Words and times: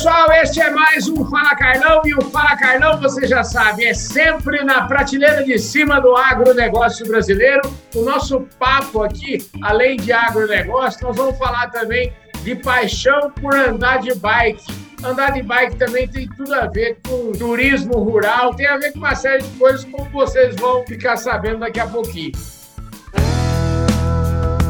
pessoal, 0.00 0.32
este 0.32 0.62
é 0.62 0.70
mais 0.70 1.08
um 1.08 1.28
Fala 1.28 1.54
Carlão 1.54 2.00
e 2.06 2.14
o 2.14 2.22
Fala 2.30 2.56
Carlão, 2.56 2.98
você 2.98 3.26
já 3.26 3.44
sabe, 3.44 3.84
é 3.84 3.92
sempre 3.92 4.64
na 4.64 4.86
prateleira 4.86 5.44
de 5.44 5.58
cima 5.58 6.00
do 6.00 6.16
agronegócio 6.16 7.06
brasileiro. 7.06 7.60
O 7.94 8.00
nosso 8.00 8.48
papo 8.58 9.02
aqui, 9.02 9.46
além 9.62 9.98
de 9.98 10.10
agronegócio, 10.10 11.06
nós 11.06 11.14
vamos 11.14 11.36
falar 11.36 11.70
também 11.70 12.14
de 12.42 12.54
paixão 12.54 13.30
por 13.30 13.54
andar 13.54 13.98
de 13.98 14.14
bike. 14.14 14.64
Andar 15.04 15.32
de 15.32 15.42
bike 15.42 15.76
também 15.76 16.08
tem 16.08 16.26
tudo 16.28 16.54
a 16.54 16.66
ver 16.66 16.98
com 17.06 17.32
turismo 17.32 17.98
rural, 17.98 18.54
tem 18.54 18.68
a 18.68 18.78
ver 18.78 18.92
com 18.92 19.00
uma 19.00 19.14
série 19.14 19.42
de 19.42 19.50
coisas, 19.58 19.84
como 19.84 20.08
vocês 20.08 20.56
vão 20.56 20.82
ficar 20.86 21.18
sabendo 21.18 21.58
daqui 21.58 21.78
a 21.78 21.86
pouquinho. 21.86 22.32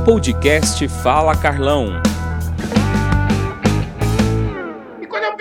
Podcast 0.05 0.89
Fala 0.89 1.37
Carlão. 1.37 2.03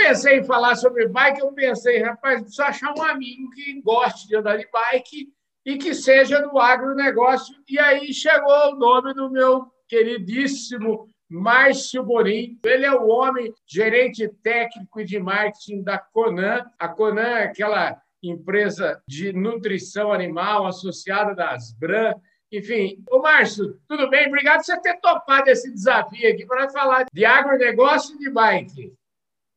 Pensei 0.10 0.40
em 0.40 0.44
falar 0.44 0.76
sobre 0.76 1.08
bike, 1.08 1.40
eu 1.40 1.52
pensei, 1.52 2.02
rapaz, 2.02 2.42
preciso 2.42 2.64
achar 2.64 2.94
um 2.98 3.04
amigo 3.04 3.50
que 3.52 3.80
goste 3.82 4.28
de 4.28 4.36
andar 4.36 4.58
de 4.58 4.68
bike 4.72 5.32
e 5.64 5.78
que 5.78 5.94
seja 5.94 6.42
do 6.42 6.58
agronegócio. 6.58 7.56
E 7.68 7.78
aí 7.78 8.12
chegou 8.12 8.74
o 8.74 8.76
nome 8.76 9.14
do 9.14 9.30
meu 9.30 9.68
queridíssimo 9.88 11.08
Márcio 11.30 12.04
Borim. 12.04 12.60
Ele 12.66 12.88
é 12.88 12.92
o 12.92 13.08
homem 13.08 13.54
gerente 13.68 14.28
técnico 14.42 15.06
de 15.06 15.20
marketing 15.20 15.84
da 15.84 16.00
Conan. 16.00 16.66
A 16.80 16.88
Conan 16.88 17.22
é 17.22 17.44
aquela 17.44 18.02
empresa 18.24 19.00
de 19.08 19.32
nutrição 19.32 20.12
animal 20.12 20.66
associada 20.66 21.36
das 21.36 21.72
Bran. 21.74 22.16
Enfim, 22.52 23.04
ô 23.12 23.20
Márcio, 23.20 23.80
tudo 23.88 24.10
bem? 24.10 24.28
Obrigado 24.28 24.58
por 24.58 24.66
você 24.66 24.82
ter 24.82 25.00
topado 25.00 25.52
esse 25.52 25.72
desafio 25.72 26.32
aqui 26.32 26.48
para 26.48 26.68
falar 26.72 27.06
de 27.14 27.26
agronegócio 27.26 28.16
e 28.16 28.18
de 28.18 28.32
bike. 28.32 28.92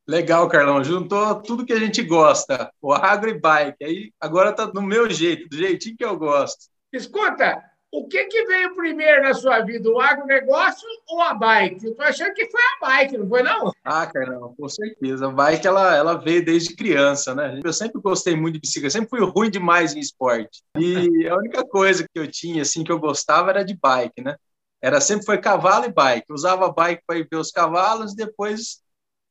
Legal, 0.06 0.48
Carlão. 0.48 0.83
Juntou 0.83 1.42
tudo 1.42 1.64
que 1.64 1.72
a 1.72 1.78
gente 1.78 2.03
gosta, 2.03 2.70
o 2.81 2.92
agro 2.92 3.31
e 3.31 3.39
bike. 3.39 3.84
Aí 3.84 4.12
agora 4.20 4.53
tá 4.53 4.67
no 4.67 4.83
meu 4.83 5.08
jeito, 5.08 5.48
do 5.48 5.56
jeitinho 5.56 5.97
que 5.97 6.05
eu 6.05 6.17
gosto. 6.17 6.67
Escuta, 6.92 7.62
o 7.91 8.08
que, 8.08 8.25
que 8.25 8.45
veio 8.47 8.75
primeiro 8.75 9.23
na 9.23 9.34
sua 9.34 9.61
vida, 9.61 9.89
o 9.91 10.00
agronegócio 10.00 10.89
ou 11.08 11.20
a 11.20 11.34
bike? 11.34 11.84
Eu 11.84 11.95
tô 11.95 12.03
achando 12.03 12.33
que 12.33 12.50
foi 12.50 12.61
a 12.61 12.86
bike, 12.86 13.19
não 13.19 13.28
foi 13.28 13.42
não? 13.42 13.70
Ah, 13.84 14.06
Carlão, 14.06 14.55
com 14.58 14.69
certeza. 14.69 15.27
A 15.27 15.30
bike 15.30 15.67
ela, 15.67 15.95
ela 15.95 16.14
veio 16.14 16.45
desde 16.45 16.75
criança, 16.75 17.34
né? 17.34 17.61
Eu 17.62 17.73
sempre 17.73 18.00
gostei 18.00 18.34
muito 18.34 18.55
de 18.55 18.61
bicicleta, 18.61 18.95
sempre 18.95 19.11
fui 19.11 19.20
ruim 19.20 19.50
demais 19.50 19.95
em 19.95 20.00
esporte. 20.00 20.62
E 20.78 21.28
a 21.28 21.36
única 21.36 21.64
coisa 21.64 22.05
que 22.05 22.19
eu 22.19 22.27
tinha, 22.27 22.62
assim, 22.62 22.83
que 22.83 22.91
eu 22.91 22.98
gostava 22.98 23.50
era 23.50 23.62
de 23.62 23.78
bike, 23.80 24.23
né? 24.23 24.36
Era 24.80 25.00
sempre 25.00 25.27
foi 25.27 25.39
cavalo 25.39 25.84
e 25.84 25.92
bike. 25.92 26.27
Eu 26.28 26.34
usava 26.34 26.73
bike 26.73 27.03
para 27.06 27.19
ir 27.19 27.28
ver 27.30 27.36
os 27.36 27.50
cavalos, 27.50 28.14
depois 28.14 28.83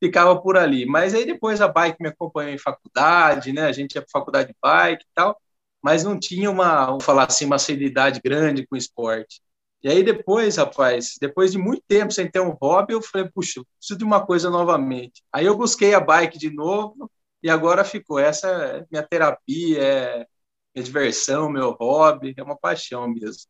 ficava 0.01 0.39
por 0.41 0.57
ali. 0.57 0.85
Mas 0.85 1.13
aí 1.13 1.25
depois 1.25 1.61
a 1.61 1.67
bike 1.67 1.97
me 2.01 2.09
acompanhou 2.09 2.53
em 2.53 2.57
faculdade, 2.57 3.53
né? 3.53 3.63
A 3.65 3.71
gente 3.71 3.95
ia 3.95 4.01
para 4.01 4.09
faculdade 4.11 4.49
de 4.49 4.55
bike 4.61 5.03
e 5.03 5.07
tal, 5.13 5.39
mas 5.81 6.03
não 6.03 6.19
tinha 6.19 6.49
uma, 6.49 6.85
vamos 6.87 7.03
falar 7.05 7.25
assim, 7.25 7.45
uma 7.45 7.59
seriedade 7.59 8.19
grande 8.23 8.65
com 8.67 8.75
esporte. 8.75 9.41
E 9.83 9.89
aí 9.89 10.03
depois, 10.03 10.57
rapaz, 10.57 11.15
depois 11.19 11.51
de 11.51 11.57
muito 11.57 11.83
tempo 11.87 12.13
sem 12.13 12.29
ter 12.29 12.39
um 12.39 12.51
hobby, 12.61 12.93
eu 12.93 13.01
falei, 13.01 13.27
puxa, 13.29 13.61
preciso 13.79 13.97
de 13.97 14.03
uma 14.05 14.25
coisa 14.25 14.49
novamente. 14.49 15.23
Aí 15.33 15.45
eu 15.45 15.57
busquei 15.57 15.93
a 15.93 15.99
bike 15.99 16.37
de 16.37 16.51
novo 16.53 17.09
e 17.41 17.49
agora 17.49 17.83
ficou. 17.83 18.19
Essa 18.19 18.47
é 18.47 18.85
minha 18.91 19.03
terapia, 19.03 19.81
é 19.83 20.27
minha 20.75 20.83
diversão, 20.85 21.49
meu 21.49 21.71
hobby, 21.71 22.33
é 22.37 22.43
uma 22.43 22.57
paixão 22.57 23.07
mesmo. 23.07 23.49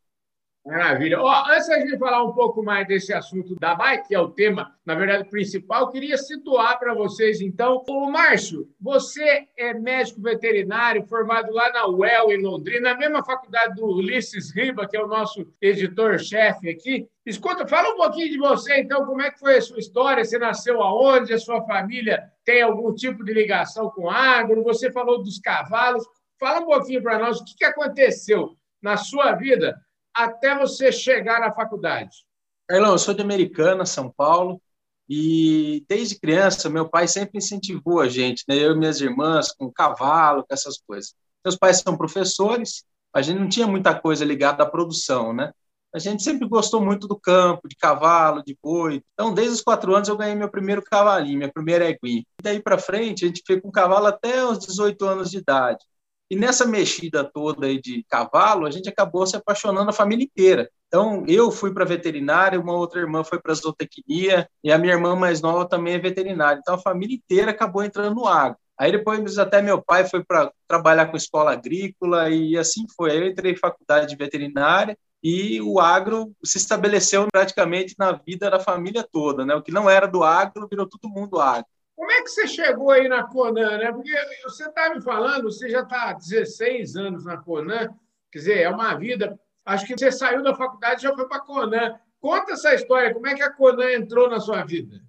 Maravilha. 0.63 1.19
Ó, 1.19 1.43
antes 1.49 1.65
gente 1.65 1.97
falar 1.97 2.23
um 2.23 2.33
pouco 2.33 2.61
mais 2.61 2.87
desse 2.87 3.11
assunto 3.11 3.55
da 3.55 3.73
bike, 3.73 4.09
que 4.09 4.15
é 4.15 4.19
o 4.19 4.29
tema, 4.29 4.75
na 4.85 4.93
verdade, 4.93 5.27
principal, 5.27 5.89
queria 5.89 6.15
situar 6.17 6.77
para 6.77 6.93
vocês, 6.93 7.41
então. 7.41 7.83
O 7.89 8.11
Márcio, 8.11 8.69
você 8.79 9.47
é 9.57 9.73
médico 9.73 10.21
veterinário, 10.21 11.03
formado 11.07 11.51
lá 11.51 11.71
na 11.71 11.87
UEL, 11.87 12.31
em 12.31 12.43
Londrina, 12.43 12.91
na 12.91 12.97
mesma 12.97 13.25
faculdade 13.25 13.73
do 13.73 13.87
Ulisses 13.87 14.53
Riba, 14.55 14.87
que 14.87 14.95
é 14.95 15.03
o 15.03 15.07
nosso 15.07 15.51
editor-chefe 15.59 16.69
aqui. 16.69 17.07
Escuta, 17.25 17.67
fala 17.67 17.95
um 17.95 17.97
pouquinho 17.97 18.29
de 18.29 18.37
você, 18.37 18.81
então, 18.81 19.03
como 19.07 19.21
é 19.23 19.31
que 19.31 19.39
foi 19.39 19.57
a 19.57 19.61
sua 19.61 19.79
história? 19.79 20.23
Você 20.23 20.37
nasceu 20.37 20.79
aonde? 20.79 21.33
A 21.33 21.39
sua 21.39 21.63
família 21.65 22.23
tem 22.45 22.61
algum 22.61 22.93
tipo 22.93 23.23
de 23.23 23.33
ligação 23.33 23.89
com 23.89 24.11
agro? 24.11 24.63
Você 24.63 24.91
falou 24.91 25.23
dos 25.23 25.39
cavalos. 25.39 26.05
Fala 26.39 26.59
um 26.59 26.65
pouquinho 26.65 27.01
para 27.01 27.17
nós 27.17 27.39
o 27.39 27.45
que 27.45 27.65
aconteceu 27.65 28.55
na 28.79 28.95
sua 28.95 29.33
vida 29.33 29.75
até 30.13 30.57
você 30.57 30.91
chegar 30.91 31.39
na 31.39 31.53
faculdade? 31.53 32.25
Carlão, 32.67 32.91
eu 32.91 32.97
sou 32.97 33.13
de 33.13 33.21
Americana, 33.21 33.85
São 33.85 34.09
Paulo, 34.09 34.61
e 35.09 35.83
desde 35.89 36.19
criança 36.19 36.69
meu 36.69 36.87
pai 36.87 37.07
sempre 37.07 37.37
incentivou 37.37 37.99
a 37.99 38.07
gente, 38.07 38.45
né? 38.47 38.55
eu 38.55 38.71
e 38.71 38.77
minhas 38.77 39.01
irmãs, 39.01 39.51
com 39.51 39.71
cavalo, 39.71 40.45
com 40.47 40.53
essas 40.53 40.77
coisas. 40.87 41.13
Meus 41.43 41.57
pais 41.57 41.79
são 41.79 41.97
professores, 41.97 42.85
a 43.13 43.21
gente 43.21 43.39
não 43.39 43.49
tinha 43.49 43.67
muita 43.67 43.93
coisa 43.93 44.23
ligada 44.23 44.63
à 44.63 44.65
produção, 44.65 45.33
né? 45.33 45.51
A 45.93 45.99
gente 45.99 46.23
sempre 46.23 46.47
gostou 46.47 46.79
muito 46.79 47.05
do 47.05 47.19
campo, 47.19 47.67
de 47.67 47.75
cavalo, 47.75 48.41
de 48.41 48.57
boi. 48.63 49.03
Então, 49.13 49.33
desde 49.33 49.55
os 49.55 49.61
quatro 49.61 49.93
anos, 49.93 50.07
eu 50.07 50.15
ganhei 50.15 50.35
meu 50.35 50.49
primeiro 50.49 50.81
cavalinho, 50.81 51.39
minha 51.39 51.51
primeira 51.51 51.89
eguinha. 51.89 52.21
E 52.39 52.41
daí 52.41 52.61
para 52.61 52.77
frente, 52.77 53.25
a 53.25 53.27
gente 53.27 53.43
fica 53.45 53.59
com 53.61 53.69
cavalo 53.69 54.07
até 54.07 54.45
os 54.45 54.59
18 54.59 55.05
anos 55.05 55.29
de 55.29 55.39
idade. 55.39 55.83
E 56.31 56.35
nessa 56.37 56.65
mexida 56.65 57.25
toda 57.25 57.65
aí 57.65 57.81
de 57.81 58.05
cavalo, 58.09 58.65
a 58.65 58.71
gente 58.71 58.87
acabou 58.87 59.27
se 59.27 59.35
apaixonando 59.35 59.89
a 59.89 59.93
família 59.93 60.23
inteira. 60.23 60.71
Então, 60.87 61.25
eu 61.27 61.51
fui 61.51 61.73
para 61.73 61.83
veterinária, 61.83 62.57
uma 62.57 62.71
outra 62.71 63.01
irmã 63.01 63.21
foi 63.21 63.37
para 63.37 63.53
zootecnia, 63.53 64.47
e 64.63 64.71
a 64.71 64.77
minha 64.77 64.93
irmã 64.93 65.13
mais 65.13 65.41
nova 65.41 65.67
também 65.67 65.95
é 65.95 65.99
veterinária. 65.99 66.57
Então, 66.61 66.75
a 66.75 66.81
família 66.81 67.17
inteira 67.17 67.51
acabou 67.51 67.83
entrando 67.83 68.15
no 68.15 68.27
agro. 68.27 68.57
Aí 68.79 68.93
depois 68.93 69.37
até 69.37 69.61
meu 69.61 69.81
pai 69.81 70.07
foi 70.07 70.23
para 70.23 70.49
trabalhar 70.69 71.07
com 71.07 71.17
escola 71.17 71.51
agrícola 71.51 72.29
e 72.29 72.57
assim 72.57 72.85
foi. 72.95 73.11
Aí 73.11 73.17
eu 73.17 73.27
entrei 73.27 73.51
em 73.51 73.57
faculdade 73.57 74.07
de 74.07 74.15
veterinária 74.15 74.97
e 75.21 75.61
o 75.61 75.81
agro 75.81 76.31
se 76.45 76.57
estabeleceu 76.57 77.27
praticamente 77.29 77.93
na 77.99 78.13
vida 78.13 78.49
da 78.49 78.59
família 78.59 79.05
toda, 79.11 79.45
né? 79.45 79.53
O 79.53 79.61
que 79.61 79.71
não 79.71 79.89
era 79.89 80.07
do 80.07 80.23
agro 80.23 80.65
virou 80.69 80.87
todo 80.87 81.11
mundo 81.11 81.41
agro. 81.41 81.67
Como 82.01 82.11
é 82.11 82.23
que 82.23 82.29
você 82.29 82.47
chegou 82.47 82.89
aí 82.89 83.07
na 83.07 83.25
Conan? 83.25 83.77
Né? 83.77 83.91
Porque 83.91 84.11
você 84.43 84.67
está 84.67 84.91
me 84.91 84.99
falando, 85.03 85.43
você 85.43 85.69
já 85.69 85.81
está 85.81 86.09
há 86.09 86.13
16 86.13 86.95
anos 86.95 87.25
na 87.25 87.37
Conan, 87.37 87.93
quer 88.31 88.39
dizer, 88.39 88.57
é 88.57 88.69
uma 88.69 88.95
vida. 88.95 89.39
Acho 89.63 89.85
que 89.85 89.95
você 89.95 90.11
saiu 90.11 90.41
da 90.41 90.55
faculdade 90.55 91.01
e 91.01 91.03
já 91.03 91.13
foi 91.13 91.27
para 91.27 91.37
a 91.37 91.45
Conan. 91.45 91.95
Conta 92.19 92.53
essa 92.53 92.73
história, 92.73 93.13
como 93.13 93.27
é 93.27 93.35
que 93.35 93.43
a 93.43 93.53
Conan 93.53 93.91
entrou 93.91 94.27
na 94.27 94.39
sua 94.39 94.65
vida? 94.65 94.99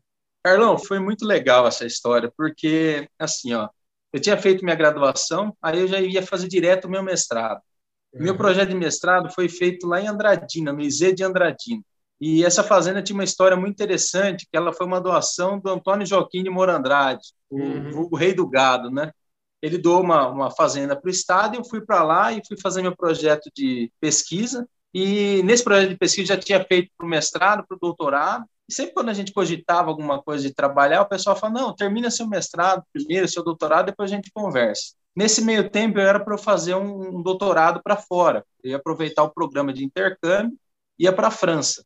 Carlão, 0.44 0.76
foi 0.76 0.98
muito 0.98 1.24
legal 1.24 1.66
essa 1.66 1.86
história, 1.86 2.30
porque, 2.36 3.08
assim, 3.18 3.54
ó, 3.54 3.70
eu 4.12 4.20
tinha 4.20 4.36
feito 4.36 4.62
minha 4.62 4.76
graduação, 4.76 5.56
aí 5.62 5.80
eu 5.80 5.88
já 5.88 5.98
ia 5.98 6.20
fazer 6.22 6.46
direto 6.46 6.84
o 6.84 6.90
meu 6.90 7.02
mestrado. 7.02 7.62
Uhum. 8.12 8.22
Meu 8.22 8.36
projeto 8.36 8.68
de 8.68 8.74
mestrado 8.74 9.32
foi 9.32 9.48
feito 9.48 9.86
lá 9.86 9.98
em 9.98 10.08
Andradina, 10.08 10.74
no 10.74 10.82
IZ 10.82 11.14
de 11.14 11.24
Andradina. 11.24 11.82
E 12.24 12.44
essa 12.44 12.62
fazenda 12.62 13.02
tinha 13.02 13.14
uma 13.16 13.24
história 13.24 13.56
muito 13.56 13.72
interessante, 13.72 14.46
que 14.48 14.56
ela 14.56 14.72
foi 14.72 14.86
uma 14.86 15.00
doação 15.00 15.58
do 15.58 15.68
Antônio 15.68 16.06
Joaquim 16.06 16.44
de 16.44 16.50
Morandrade, 16.50 17.32
uhum. 17.50 18.02
o, 18.02 18.08
o, 18.12 18.16
rei 18.16 18.32
do 18.32 18.48
gado, 18.48 18.92
né? 18.92 19.10
Ele 19.60 19.76
doou 19.76 20.02
uma, 20.02 20.28
uma 20.28 20.48
fazenda 20.48 20.94
para 20.94 21.08
o 21.08 21.10
estado 21.10 21.56
e 21.56 21.58
eu 21.58 21.64
fui 21.64 21.80
para 21.80 22.04
lá 22.04 22.32
e 22.32 22.40
fui 22.46 22.56
fazer 22.56 22.80
meu 22.80 22.96
projeto 22.96 23.50
de 23.52 23.90
pesquisa. 24.00 24.68
E 24.94 25.42
nesse 25.42 25.64
projeto 25.64 25.88
de 25.88 25.96
pesquisa 25.96 26.34
já 26.34 26.40
tinha 26.40 26.64
feito 26.64 26.92
para 26.96 27.04
o 27.04 27.10
mestrado, 27.10 27.66
para 27.66 27.76
o 27.76 27.80
doutorado. 27.80 28.44
E 28.68 28.72
sempre 28.72 28.94
quando 28.94 29.08
a 29.08 29.14
gente 29.14 29.32
cogitava 29.32 29.88
alguma 29.88 30.22
coisa 30.22 30.46
de 30.46 30.54
trabalhar, 30.54 31.02
o 31.02 31.08
pessoal 31.08 31.34
falava, 31.34 31.58
não, 31.58 31.74
termina 31.74 32.08
seu 32.08 32.28
mestrado 32.28 32.84
primeiro, 32.92 33.26
seu 33.26 33.42
doutorado, 33.42 33.86
depois 33.86 34.12
a 34.12 34.14
gente 34.14 34.30
conversa. 34.32 34.94
Nesse 35.14 35.42
meio 35.42 35.68
tempo, 35.68 35.98
eu 35.98 36.06
era 36.06 36.20
para 36.20 36.38
fazer 36.38 36.76
um, 36.76 37.18
um 37.18 37.20
doutorado 37.20 37.82
para 37.82 37.96
fora. 37.96 38.44
Eu 38.62 38.70
ia 38.70 38.76
aproveitar 38.76 39.24
o 39.24 39.34
programa 39.34 39.72
de 39.72 39.84
intercâmbio, 39.84 40.56
ia 40.96 41.12
para 41.12 41.26
a 41.26 41.32
França 41.32 41.84